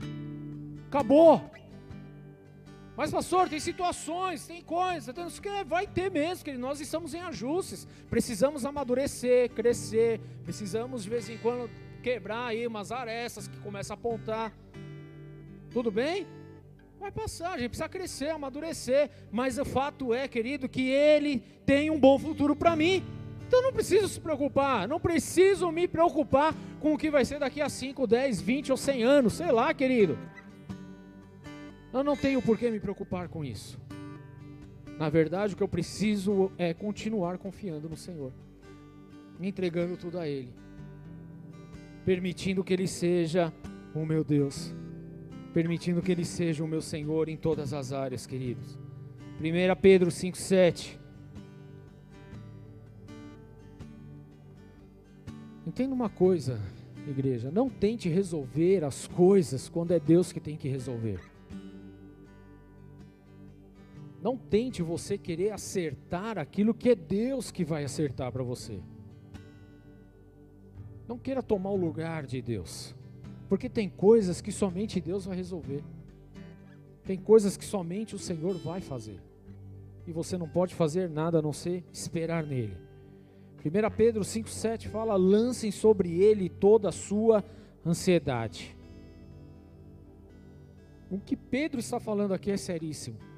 [0.87, 1.41] Acabou.
[3.01, 7.19] Mas, pastor, tem situações, tem coisas, tem, que vai ter mesmo, que nós estamos em
[7.19, 7.87] ajustes.
[8.07, 11.67] Precisamos amadurecer, crescer, precisamos de vez em quando
[12.03, 14.53] quebrar aí umas arestas que começam a apontar.
[15.71, 16.27] Tudo bem?
[16.99, 19.09] Vai passar, a gente precisa crescer, amadurecer.
[19.31, 23.03] Mas o fato é, querido, que Ele tem um bom futuro para mim.
[23.47, 27.61] Então não preciso se preocupar, não preciso me preocupar com o que vai ser daqui
[27.61, 30.19] a 5, 10, 20 ou 100 anos, sei lá, querido.
[31.93, 33.79] Eu não tenho por que me preocupar com isso.
[34.97, 38.31] Na verdade, o que eu preciso é continuar confiando no Senhor,
[39.39, 40.53] me entregando tudo a Ele,
[42.05, 43.51] permitindo que Ele seja
[43.95, 44.73] o meu Deus,
[45.53, 48.77] permitindo que Ele seja o meu Senhor em todas as áreas, queridos.
[49.39, 51.01] 1 Pedro 5,7
[55.65, 56.59] Entenda uma coisa,
[57.07, 61.30] igreja: não tente resolver as coisas quando é Deus que tem que resolver.
[64.21, 68.79] Não tente você querer acertar aquilo que é Deus que vai acertar para você.
[71.07, 72.95] Não queira tomar o lugar de Deus,
[73.49, 75.83] porque tem coisas que somente Deus vai resolver.
[77.03, 79.19] Tem coisas que somente o Senhor vai fazer.
[80.05, 82.77] E você não pode fazer nada a não ser esperar nele.
[83.65, 87.43] 1 Pedro 5,7 fala: lancem sobre ele toda a sua
[87.85, 88.77] ansiedade.
[91.09, 93.30] O que Pedro está falando aqui é seríssimo.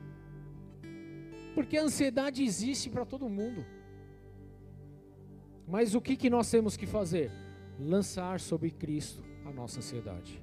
[1.54, 3.66] Porque a ansiedade existe para todo mundo.
[5.68, 7.32] Mas o que, que nós temos que fazer?
[7.80, 10.42] Lançar sobre Cristo a nossa ansiedade.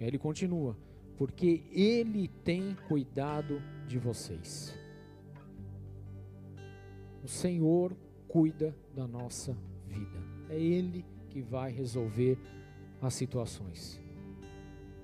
[0.00, 0.76] E ele continua:
[1.16, 4.72] porque Ele tem cuidado de vocês.
[7.24, 7.96] O Senhor
[8.28, 9.56] cuida da nossa
[9.88, 10.18] vida.
[10.48, 12.38] É Ele que vai resolver
[13.02, 14.00] as situações.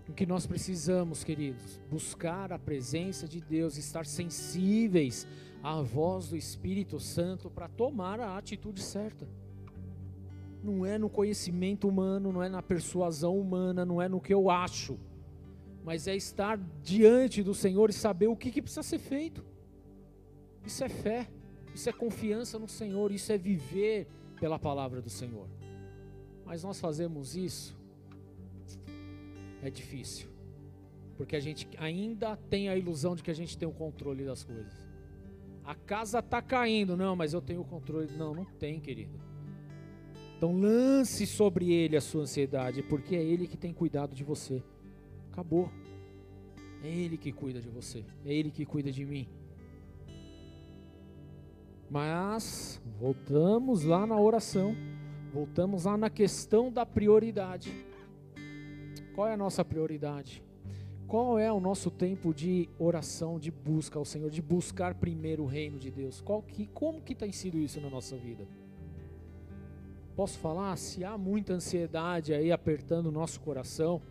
[0.09, 5.27] O que nós precisamos, queridos, buscar a presença de Deus, estar sensíveis
[5.63, 9.27] à voz do Espírito Santo para tomar a atitude certa.
[10.63, 14.51] Não é no conhecimento humano, não é na persuasão humana, não é no que eu
[14.51, 14.99] acho,
[15.83, 19.45] mas é estar diante do Senhor e saber o que, que precisa ser feito.
[20.65, 21.29] Isso é fé,
[21.75, 24.07] isso é confiança no Senhor, isso é viver
[24.39, 25.49] pela palavra do Senhor.
[26.45, 27.77] Mas nós fazemos isso
[29.65, 30.29] é difícil.
[31.17, 34.45] Porque a gente ainda tem a ilusão de que a gente tem o controle das
[34.45, 34.87] coisas.
[35.65, 38.11] A casa está caindo, não, mas eu tenho o controle.
[38.17, 39.19] Não, não tem, querido.
[40.37, 44.63] Então lance sobre ele a sua ansiedade, porque é ele que tem cuidado de você.
[45.33, 45.71] Acabou.
[46.83, 48.05] É ele que cuida de você.
[48.27, 49.27] É ele que cuida de mim.
[51.91, 54.77] Mas voltamos lá na oração.
[55.33, 57.73] Voltamos lá na questão da prioridade.
[59.15, 60.43] Qual é a nossa prioridade?
[61.07, 65.47] Qual é o nosso tempo de oração, de busca ao Senhor, de buscar primeiro o
[65.47, 66.21] reino de Deus?
[66.21, 68.45] Qual que, como que tem sido isso na nossa vida?
[70.17, 70.77] Posso falar?
[70.77, 74.03] Se há muita ansiedade aí apertando o nosso coração,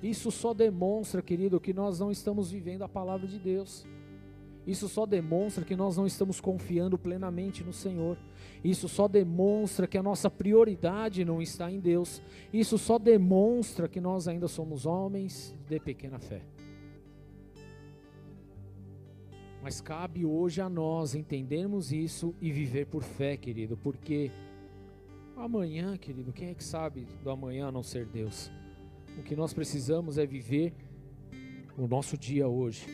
[0.00, 3.84] isso só demonstra, querido, que nós não estamos vivendo a palavra de Deus.
[4.66, 8.16] Isso só demonstra que nós não estamos confiando plenamente no Senhor.
[8.62, 12.22] Isso só demonstra que a nossa prioridade não está em Deus.
[12.52, 16.42] Isso só demonstra que nós ainda somos homens de pequena fé.
[19.62, 24.30] Mas cabe hoje a nós entendermos isso e viver por fé, querido, porque
[25.36, 28.50] amanhã, querido, quem é que sabe do amanhã a não ser Deus?
[29.18, 30.72] O que nós precisamos é viver
[31.76, 32.86] o nosso dia hoje,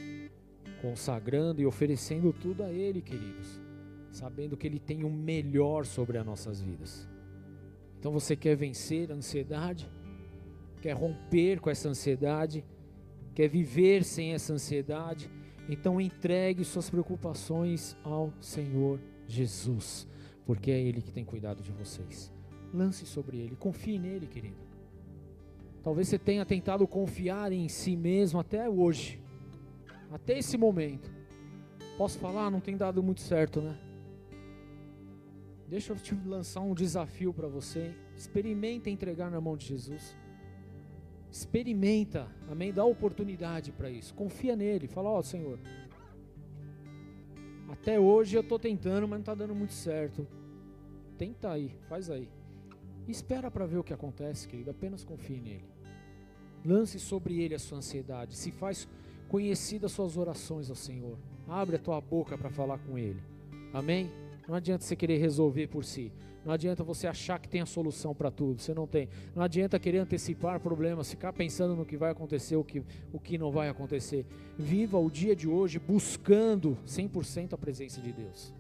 [0.81, 3.61] consagrando e oferecendo tudo a Ele, queridos,
[4.11, 7.09] sabendo que Ele tem o melhor sobre as nossas vidas.
[7.99, 9.89] Então você quer vencer a ansiedade?
[10.81, 12.65] Quer romper com essa ansiedade?
[13.35, 15.31] Quer viver sem essa ansiedade?
[15.69, 20.09] Então entregue suas preocupações ao Senhor Jesus,
[20.47, 22.33] porque é Ele que tem cuidado de vocês.
[22.73, 24.57] Lance sobre Ele, confie nele, querido.
[25.83, 29.21] Talvez você tenha tentado confiar em si mesmo até hoje,
[30.11, 31.11] até esse momento.
[31.97, 32.51] Posso falar?
[32.51, 33.77] Não tem dado muito certo, né?
[35.69, 37.95] Deixa eu te lançar um desafio para você.
[38.17, 40.17] Experimenta entregar na mão de Jesus.
[41.31, 42.73] Experimenta, amém?
[42.73, 44.15] Dá oportunidade para isso.
[44.15, 44.89] Confia nele.
[44.89, 45.59] Fala, ó oh, Senhor,
[47.69, 50.27] até hoje eu estou tentando, mas não está dando muito certo.
[51.19, 52.31] Tenta aí, faz aí.
[53.07, 54.71] Espera para ver o que acontece, querido.
[54.71, 55.65] Apenas confie nele.
[56.65, 58.37] Lance sobre ele a sua ansiedade.
[58.37, 58.89] Se faz
[59.29, 61.17] conhecidas suas orações ao Senhor.
[61.47, 63.23] Abre a tua boca para falar com ele.
[63.73, 64.11] Amém?
[64.49, 66.11] Não adianta você querer resolver por si.
[66.45, 68.61] Não adianta você achar que tem a solução para tudo.
[68.61, 69.09] Você não tem.
[69.35, 73.37] Não adianta querer antecipar problemas, ficar pensando no que vai acontecer, o que, o que
[73.37, 74.25] não vai acontecer.
[74.57, 78.55] Viva o dia de hoje buscando 100% a presença de Deus.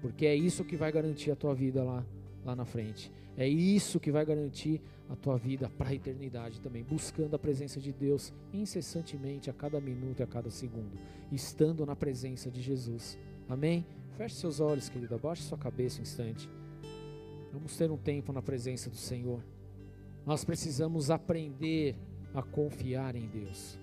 [0.00, 2.06] Porque é isso que vai garantir a tua vida lá,
[2.44, 3.10] lá na frente.
[3.38, 6.82] É isso que vai garantir a tua vida para a eternidade também.
[6.82, 10.98] Buscando a presença de Deus incessantemente, a cada minuto e a cada segundo.
[11.30, 13.16] Estando na presença de Jesus.
[13.48, 13.86] Amém?
[14.16, 15.14] Feche seus olhos, querido.
[15.14, 16.50] Abaixe sua cabeça um instante.
[17.52, 19.40] Vamos ter um tempo na presença do Senhor.
[20.26, 21.94] Nós precisamos aprender
[22.34, 23.78] a confiar em Deus,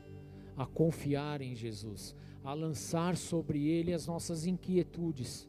[0.57, 5.47] a confiar em Jesus, a lançar sobre Ele as nossas inquietudes,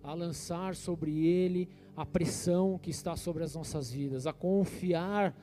[0.00, 5.36] a lançar sobre Ele a pressão que está sobre as nossas vidas, a confiar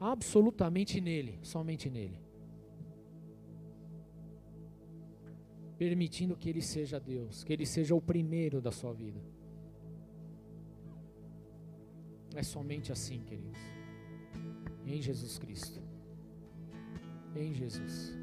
[0.00, 2.18] absolutamente nele, somente nele.
[5.78, 9.20] Permitindo que Ele seja Deus, que Ele seja o primeiro da sua vida.
[12.34, 13.60] É somente assim, queridos.
[14.86, 15.80] Em Jesus Cristo.
[17.34, 18.14] Em Jesus.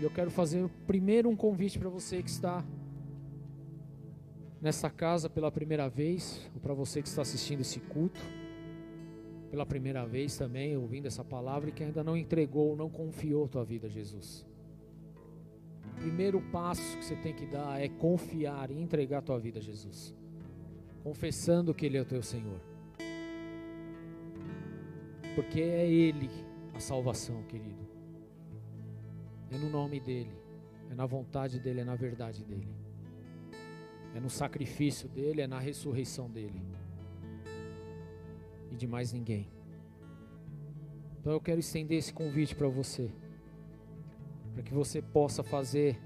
[0.00, 2.64] E eu quero fazer primeiro um convite para você que está
[4.60, 8.20] nessa casa pela primeira vez, ou para você que está assistindo esse culto
[9.50, 13.64] pela primeira vez também, ouvindo essa palavra e que ainda não entregou, não confiou tua
[13.64, 14.46] vida a Jesus.
[15.84, 19.62] O primeiro passo que você tem que dar é confiar e entregar tua vida a
[19.62, 20.14] Jesus,
[21.02, 22.60] confessando que Ele é o teu Senhor
[25.34, 26.30] porque é Ele
[26.74, 27.88] a salvação, querido.
[29.50, 30.32] É no nome dEle,
[30.90, 32.68] é na vontade dEle, é na verdade dEle,
[34.14, 36.62] é no sacrifício dEle, é na ressurreição dEle,
[38.70, 39.48] e de mais ninguém.
[41.20, 43.10] Então eu quero estender esse convite para você,
[44.54, 45.98] para que você possa fazer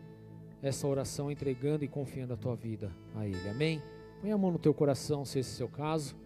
[0.60, 3.82] essa oração entregando e confiando a tua vida a Ele, amém?
[4.20, 6.16] Põe a mão no teu coração, se esse é o seu caso.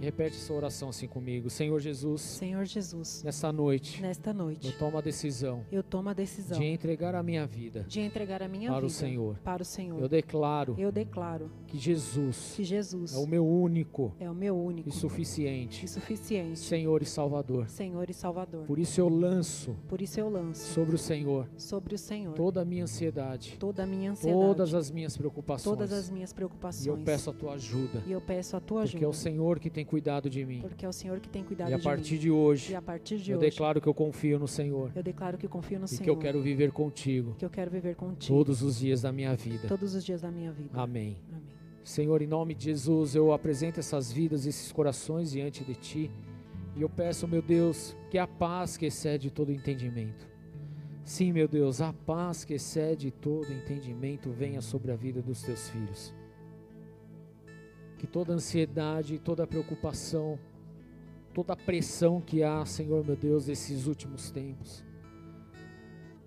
[0.00, 1.50] E repete essa oração assim comigo.
[1.50, 2.20] Senhor Jesus.
[2.20, 3.22] Senhor Jesus.
[3.24, 4.00] Nessa noite.
[4.00, 4.68] Nesta noite.
[4.68, 5.64] Eu tomo a decisão.
[5.72, 6.58] Eu tomo a decisão.
[6.58, 7.84] De entregar a minha vida.
[7.88, 8.86] De entregar a minha para vida.
[8.86, 9.38] o Senhor.
[9.42, 10.00] Para o Senhor.
[10.00, 10.76] Eu declaro.
[10.78, 11.50] Eu declaro.
[11.66, 12.54] Que Jesus.
[12.54, 13.14] Que Jesus.
[13.14, 14.14] É o meu único.
[14.20, 14.88] É o meu único.
[14.88, 15.84] E suficiente.
[15.84, 16.58] E suficiente.
[16.58, 17.68] Senhor e Salvador.
[17.68, 18.66] Senhor e Salvador.
[18.66, 19.76] Por isso eu lanço.
[19.88, 20.74] Por isso eu lanço.
[20.74, 21.48] Sobre o Senhor.
[21.56, 22.34] Sobre o Senhor.
[22.34, 23.56] Toda a minha ansiedade.
[23.58, 24.46] Toda a minha ansiedade.
[24.46, 25.76] Todas as minhas preocupações.
[25.76, 26.86] Todas as minhas preocupações.
[26.86, 28.02] E eu peço a tua ajuda.
[28.06, 28.92] E eu peço a tua ajuda.
[28.92, 31.42] Porque é o Senhor que tem cuidado de mim porque é o Senhor que tem
[31.42, 31.80] cuidado de mim.
[31.80, 34.46] E a partir de, de hoje, e de eu hoje, declaro que eu confio no
[34.46, 34.92] Senhor.
[34.94, 36.04] Eu declaro que confio no e Senhor.
[36.04, 37.34] que eu quero viver contigo.
[37.36, 38.32] Que eu quero viver contigo.
[38.32, 39.66] Todos os dias da minha vida.
[39.66, 40.70] Todos os dias da minha vida.
[40.74, 41.16] Amém.
[41.28, 41.42] Amém.
[41.82, 46.10] Senhor, em nome de Jesus, eu apresento essas vidas, esses corações diante de ti.
[46.76, 50.28] E eu peço, meu Deus, que a paz que excede todo entendimento.
[51.02, 55.70] Sim, meu Deus, a paz que excede todo entendimento venha sobre a vida dos teus
[55.70, 56.17] filhos
[57.98, 60.38] que toda ansiedade, toda preocupação,
[61.34, 64.84] toda pressão que há, Senhor meu Deus, nesses últimos tempos,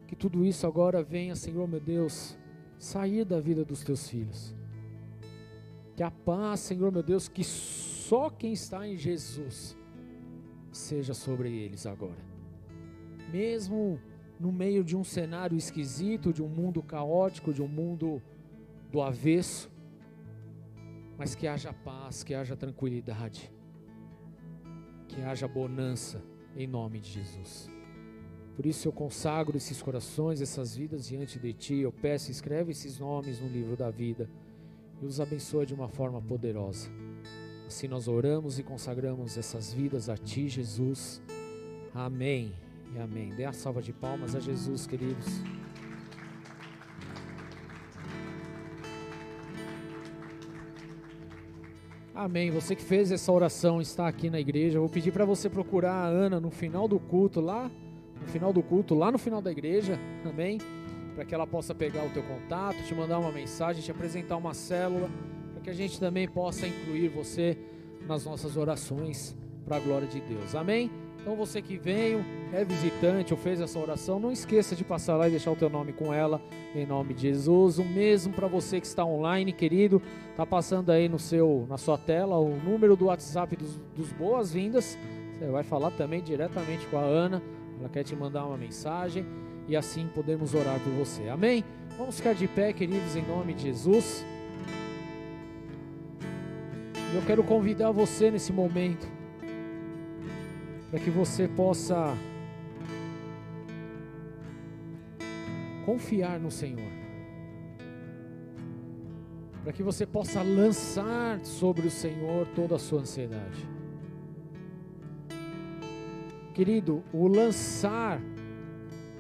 [0.06, 2.38] que tudo isso agora venha, Senhor meu Deus,
[2.78, 4.54] sair da vida dos teus filhos.
[5.96, 9.78] Que a paz, Senhor meu Deus, que só quem está em Jesus
[10.72, 12.32] seja sobre eles agora.
[13.32, 14.00] Mesmo
[14.40, 18.22] no meio de um cenário esquisito, de um mundo caótico, de um mundo
[18.92, 19.70] do avesso,
[21.22, 23.54] mas que haja paz, que haja tranquilidade,
[25.08, 26.20] que haja bonança
[26.58, 27.70] em nome de Jesus.
[28.56, 31.76] Por isso eu consagro esses corações, essas vidas diante de Ti.
[31.76, 34.28] Eu peço, escreve esses nomes no livro da vida
[35.00, 36.90] e os abençoa de uma forma poderosa.
[37.68, 41.22] Assim nós oramos e consagramos essas vidas a Ti, Jesus.
[41.94, 42.52] Amém
[42.96, 43.30] e amém.
[43.30, 45.28] Dê a salva de palmas a Jesus, queridos.
[52.24, 52.52] Amém.
[52.52, 54.80] Você que fez essa oração está aqui na igreja.
[54.80, 57.64] Vou pedir para você procurar a Ana no final do culto lá,
[58.22, 59.98] no final do culto lá no final da igreja.
[60.24, 60.60] Amém.
[61.16, 64.54] Para que ela possa pegar o teu contato, te mandar uma mensagem, te apresentar uma
[64.54, 65.10] célula,
[65.52, 67.58] para que a gente também possa incluir você
[68.08, 70.54] nas nossas orações para a glória de Deus.
[70.54, 70.92] Amém.
[71.20, 75.28] Então você que veio, é visitante ou fez essa oração, não esqueça de passar lá
[75.28, 76.42] e deixar o teu nome com ela,
[76.76, 77.80] em nome de Jesus.
[77.80, 80.02] O mesmo para você que está online, querido,
[80.36, 84.98] tá passando aí no seu, na sua tela o número do WhatsApp dos, dos boas-vindas.
[85.40, 87.42] Você vai falar também diretamente com a Ana,
[87.80, 89.26] ela quer te mandar uma mensagem
[89.68, 91.30] e assim podemos orar por você.
[91.30, 91.64] Amém?
[91.98, 94.26] Vamos ficar de pé, queridos, em nome de Jesus.
[97.14, 99.08] Eu quero convidar você nesse momento
[100.90, 102.14] para que você possa
[105.86, 106.92] confiar no Senhor,
[109.64, 113.68] para que você possa lançar sobre o Senhor toda a sua ansiedade.
[116.54, 118.22] Querido, o lançar,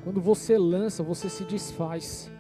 [0.04, 2.32] quando você lança, você se desfaz.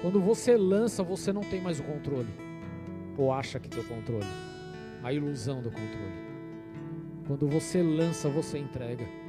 [0.00, 2.28] Quando você lança, você não tem mais o controle,
[3.16, 4.26] ou acha que tem o controle,
[5.02, 6.22] a ilusão do controle.
[7.26, 9.21] Quando você lança, você entrega.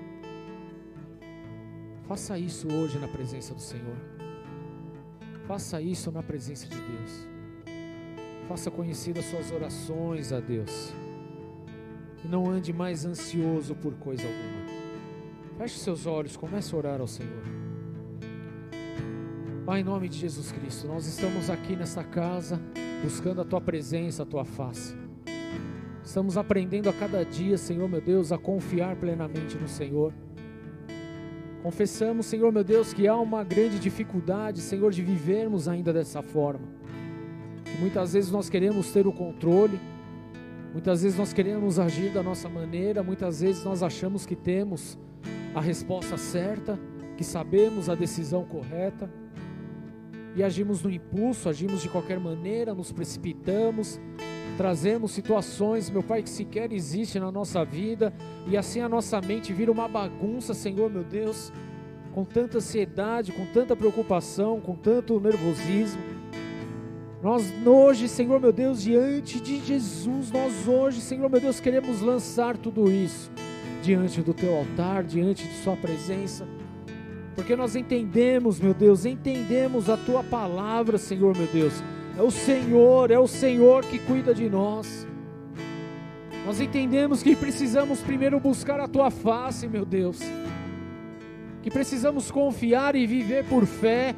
[2.13, 3.97] Faça isso hoje na presença do Senhor.
[5.47, 7.27] Faça isso na presença de Deus.
[8.47, 10.93] Faça conhecidas suas orações a Deus.
[12.23, 15.57] E não ande mais ansioso por coisa alguma.
[15.57, 17.41] Feche seus olhos, comece a orar ao Senhor.
[19.65, 22.61] Pai, em nome de Jesus Cristo, nós estamos aqui nesta casa
[23.01, 24.95] buscando a tua presença, a tua face.
[26.03, 30.13] Estamos aprendendo a cada dia, Senhor meu Deus, a confiar plenamente no Senhor.
[31.63, 36.67] Confessamos, Senhor meu Deus, que há uma grande dificuldade, Senhor, de vivermos ainda dessa forma.
[37.63, 39.79] Que muitas vezes nós queremos ter o controle,
[40.73, 44.99] muitas vezes nós queremos agir da nossa maneira, muitas vezes nós achamos que temos
[45.55, 46.77] a resposta certa,
[47.15, 49.09] que sabemos a decisão correta
[50.35, 54.01] e agimos no impulso, agimos de qualquer maneira, nos precipitamos
[54.53, 58.13] trazemos situações, meu Pai, que sequer existem na nossa vida,
[58.47, 61.51] e assim a nossa mente vira uma bagunça, Senhor, meu Deus,
[62.13, 66.01] com tanta ansiedade, com tanta preocupação, com tanto nervosismo.
[67.21, 72.57] Nós hoje, Senhor, meu Deus, diante de Jesus, nós hoje, Senhor, meu Deus, queremos lançar
[72.57, 73.31] tudo isso
[73.81, 76.45] diante do Teu altar, diante de Sua presença.
[77.35, 81.73] Porque nós entendemos, meu Deus, entendemos a tua palavra, Senhor, meu Deus
[82.17, 85.07] é o Senhor, é o Senhor que cuida de nós.
[86.45, 90.19] Nós entendemos que precisamos primeiro buscar a tua face, meu Deus.
[91.61, 94.13] Que precisamos confiar e viver por fé.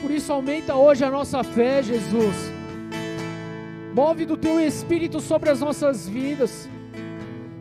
[0.00, 2.34] Por isso aumenta hoje a nossa fé, Jesus.
[3.94, 6.68] Move do teu espírito sobre as nossas vidas.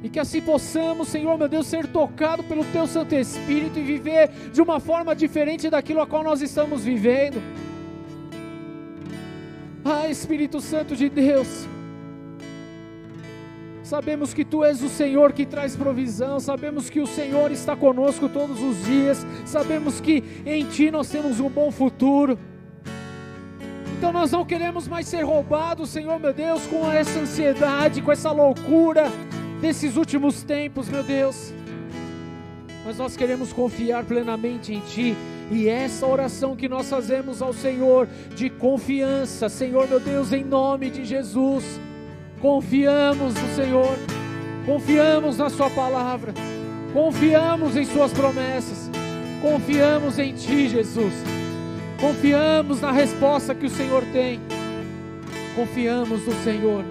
[0.02, 4.30] E que assim possamos, Senhor meu Deus, ser tocado pelo teu Santo Espírito e viver
[4.54, 7.42] de uma forma diferente daquilo a qual nós estamos vivendo.
[9.84, 11.68] Ah, Espírito Santo de Deus,
[13.82, 18.28] sabemos que Tu és o Senhor que traz provisão, sabemos que o Senhor está conosco
[18.28, 22.38] todos os dias, sabemos que em Ti nós temos um bom futuro.
[23.98, 28.32] Então nós não queremos mais ser roubados, Senhor meu Deus, com essa ansiedade, com essa
[28.32, 29.10] loucura
[29.62, 31.54] desses últimos tempos, meu Deus.
[32.86, 35.16] Mas nós queremos confiar plenamente em Ti
[35.52, 40.92] e essa oração que nós fazemos ao Senhor de confiança, Senhor meu Deus, em nome
[40.92, 41.64] de Jesus,
[42.40, 43.98] confiamos no Senhor,
[44.66, 46.34] confiamos na Sua palavra,
[46.94, 48.92] confiamos em Suas promessas,
[49.42, 51.14] confiamos em Ti, Jesus,
[52.00, 54.40] confiamos na resposta que o Senhor tem,
[55.56, 56.86] confiamos no Senhor.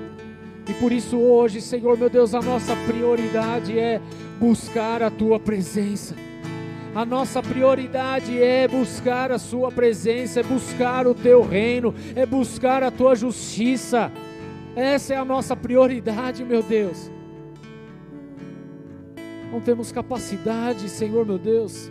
[0.69, 4.01] E por isso hoje, Senhor meu Deus, a nossa prioridade é
[4.39, 6.15] buscar a tua presença
[6.99, 12.83] a nossa prioridade é buscar a Sua presença, é buscar o Teu reino, é buscar
[12.83, 14.11] a Tua justiça.
[14.75, 17.09] Essa é a nossa prioridade, meu Deus.
[19.53, 21.89] Não temos capacidade, Senhor, meu Deus,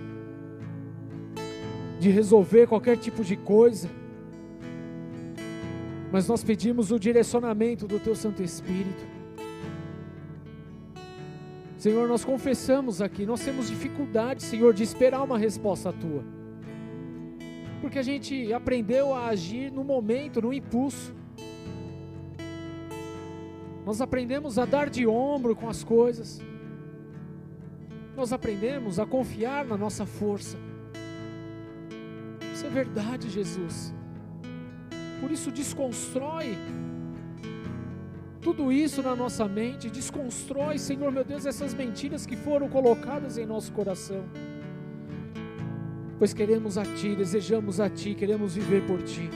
[2.02, 3.90] de resolver qualquer tipo de coisa.
[6.12, 9.17] Mas nós pedimos o direcionamento do Teu Santo Espírito.
[11.78, 16.24] Senhor, nós confessamos aqui, nós temos dificuldade, Senhor, de esperar uma resposta tua.
[17.82, 21.14] Porque a gente aprendeu a agir no momento, no impulso.
[23.86, 26.42] Nós aprendemos a dar de ombro com as coisas.
[28.16, 30.58] Nós aprendemos a confiar na nossa força.
[32.54, 33.94] Isso é verdade, Jesus.
[35.22, 36.58] Por isso, desconstrói
[38.48, 43.46] tudo isso na nossa mente, desconstrói, Senhor meu Deus, essas mentiras que foram colocadas em
[43.46, 44.24] nosso coração.
[46.18, 49.30] Pois queremos a Ti, desejamos a Ti, queremos viver por Ti,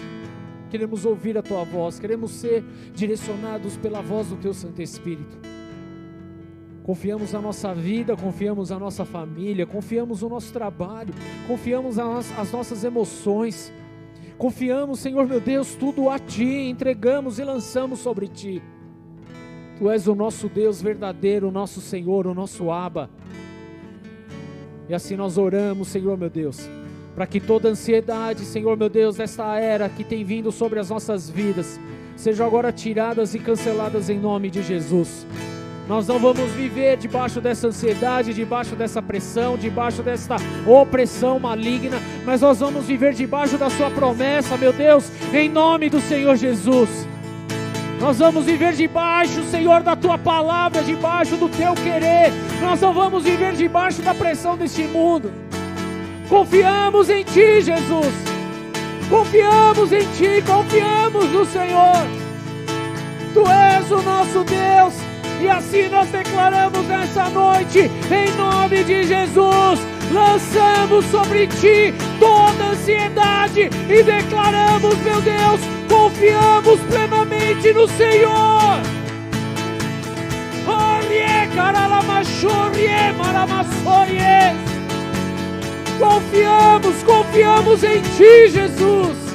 [0.70, 2.64] queremos ouvir a Tua voz, queremos ser
[2.96, 5.38] direcionados pela voz do Teu Santo Espírito.
[6.82, 11.14] Confiamos na nossa vida, confiamos na nossa família, confiamos no nosso trabalho,
[11.48, 13.74] confiamos nas nossas emoções,
[14.38, 18.64] confiamos, Senhor meu Deus, tudo a Ti, entregamos e lançamos sobre Ti.
[19.82, 23.10] Tu és o nosso Deus verdadeiro, o nosso Senhor, o nosso Abba.
[24.88, 26.70] E assim nós oramos, Senhor meu Deus,
[27.16, 31.32] para que toda ansiedade, Senhor meu Deus, desta era que tem vindo sobre as nossas
[31.32, 31.80] vidas,
[32.16, 35.26] sejam agora tiradas e canceladas em nome de Jesus.
[35.88, 40.36] Nós não vamos viver debaixo dessa ansiedade, debaixo dessa pressão, debaixo desta
[40.68, 46.00] opressão maligna, mas nós vamos viver debaixo da Sua promessa, meu Deus, em nome do
[46.00, 47.08] Senhor Jesus.
[48.02, 52.34] Nós vamos viver debaixo, Senhor, da tua palavra, debaixo do teu querer.
[52.60, 55.32] Nós não vamos viver debaixo da pressão deste mundo.
[56.28, 58.14] Confiamos em ti, Jesus.
[59.08, 62.08] Confiamos em ti, confiamos no Senhor.
[63.36, 64.94] Tu és o nosso Deus.
[65.40, 69.80] E assim nós declaramos nessa noite, em nome de Jesus,
[70.12, 78.82] lançamos sobre ti toda ansiedade e declaramos, meu Deus, confiamos plenamente no Senhor.
[85.98, 89.31] Confiamos, confiamos em Ti, Jesus.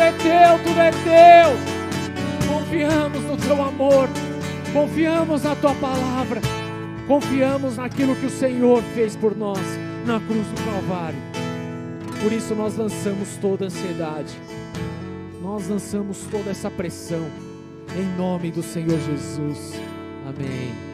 [0.00, 2.48] Tudo é teu, tudo é teu.
[2.48, 4.08] Confiamos no Teu amor.
[4.72, 6.40] Confiamos na tua palavra.
[7.06, 9.60] Confiamos naquilo que o Senhor fez por nós
[10.06, 11.18] na cruz do Calvário.
[12.22, 14.32] Por isso nós lançamos toda ansiedade.
[15.42, 17.26] Nós lançamos toda essa pressão
[17.94, 19.74] em nome do Senhor Jesus.
[20.26, 20.89] Amém.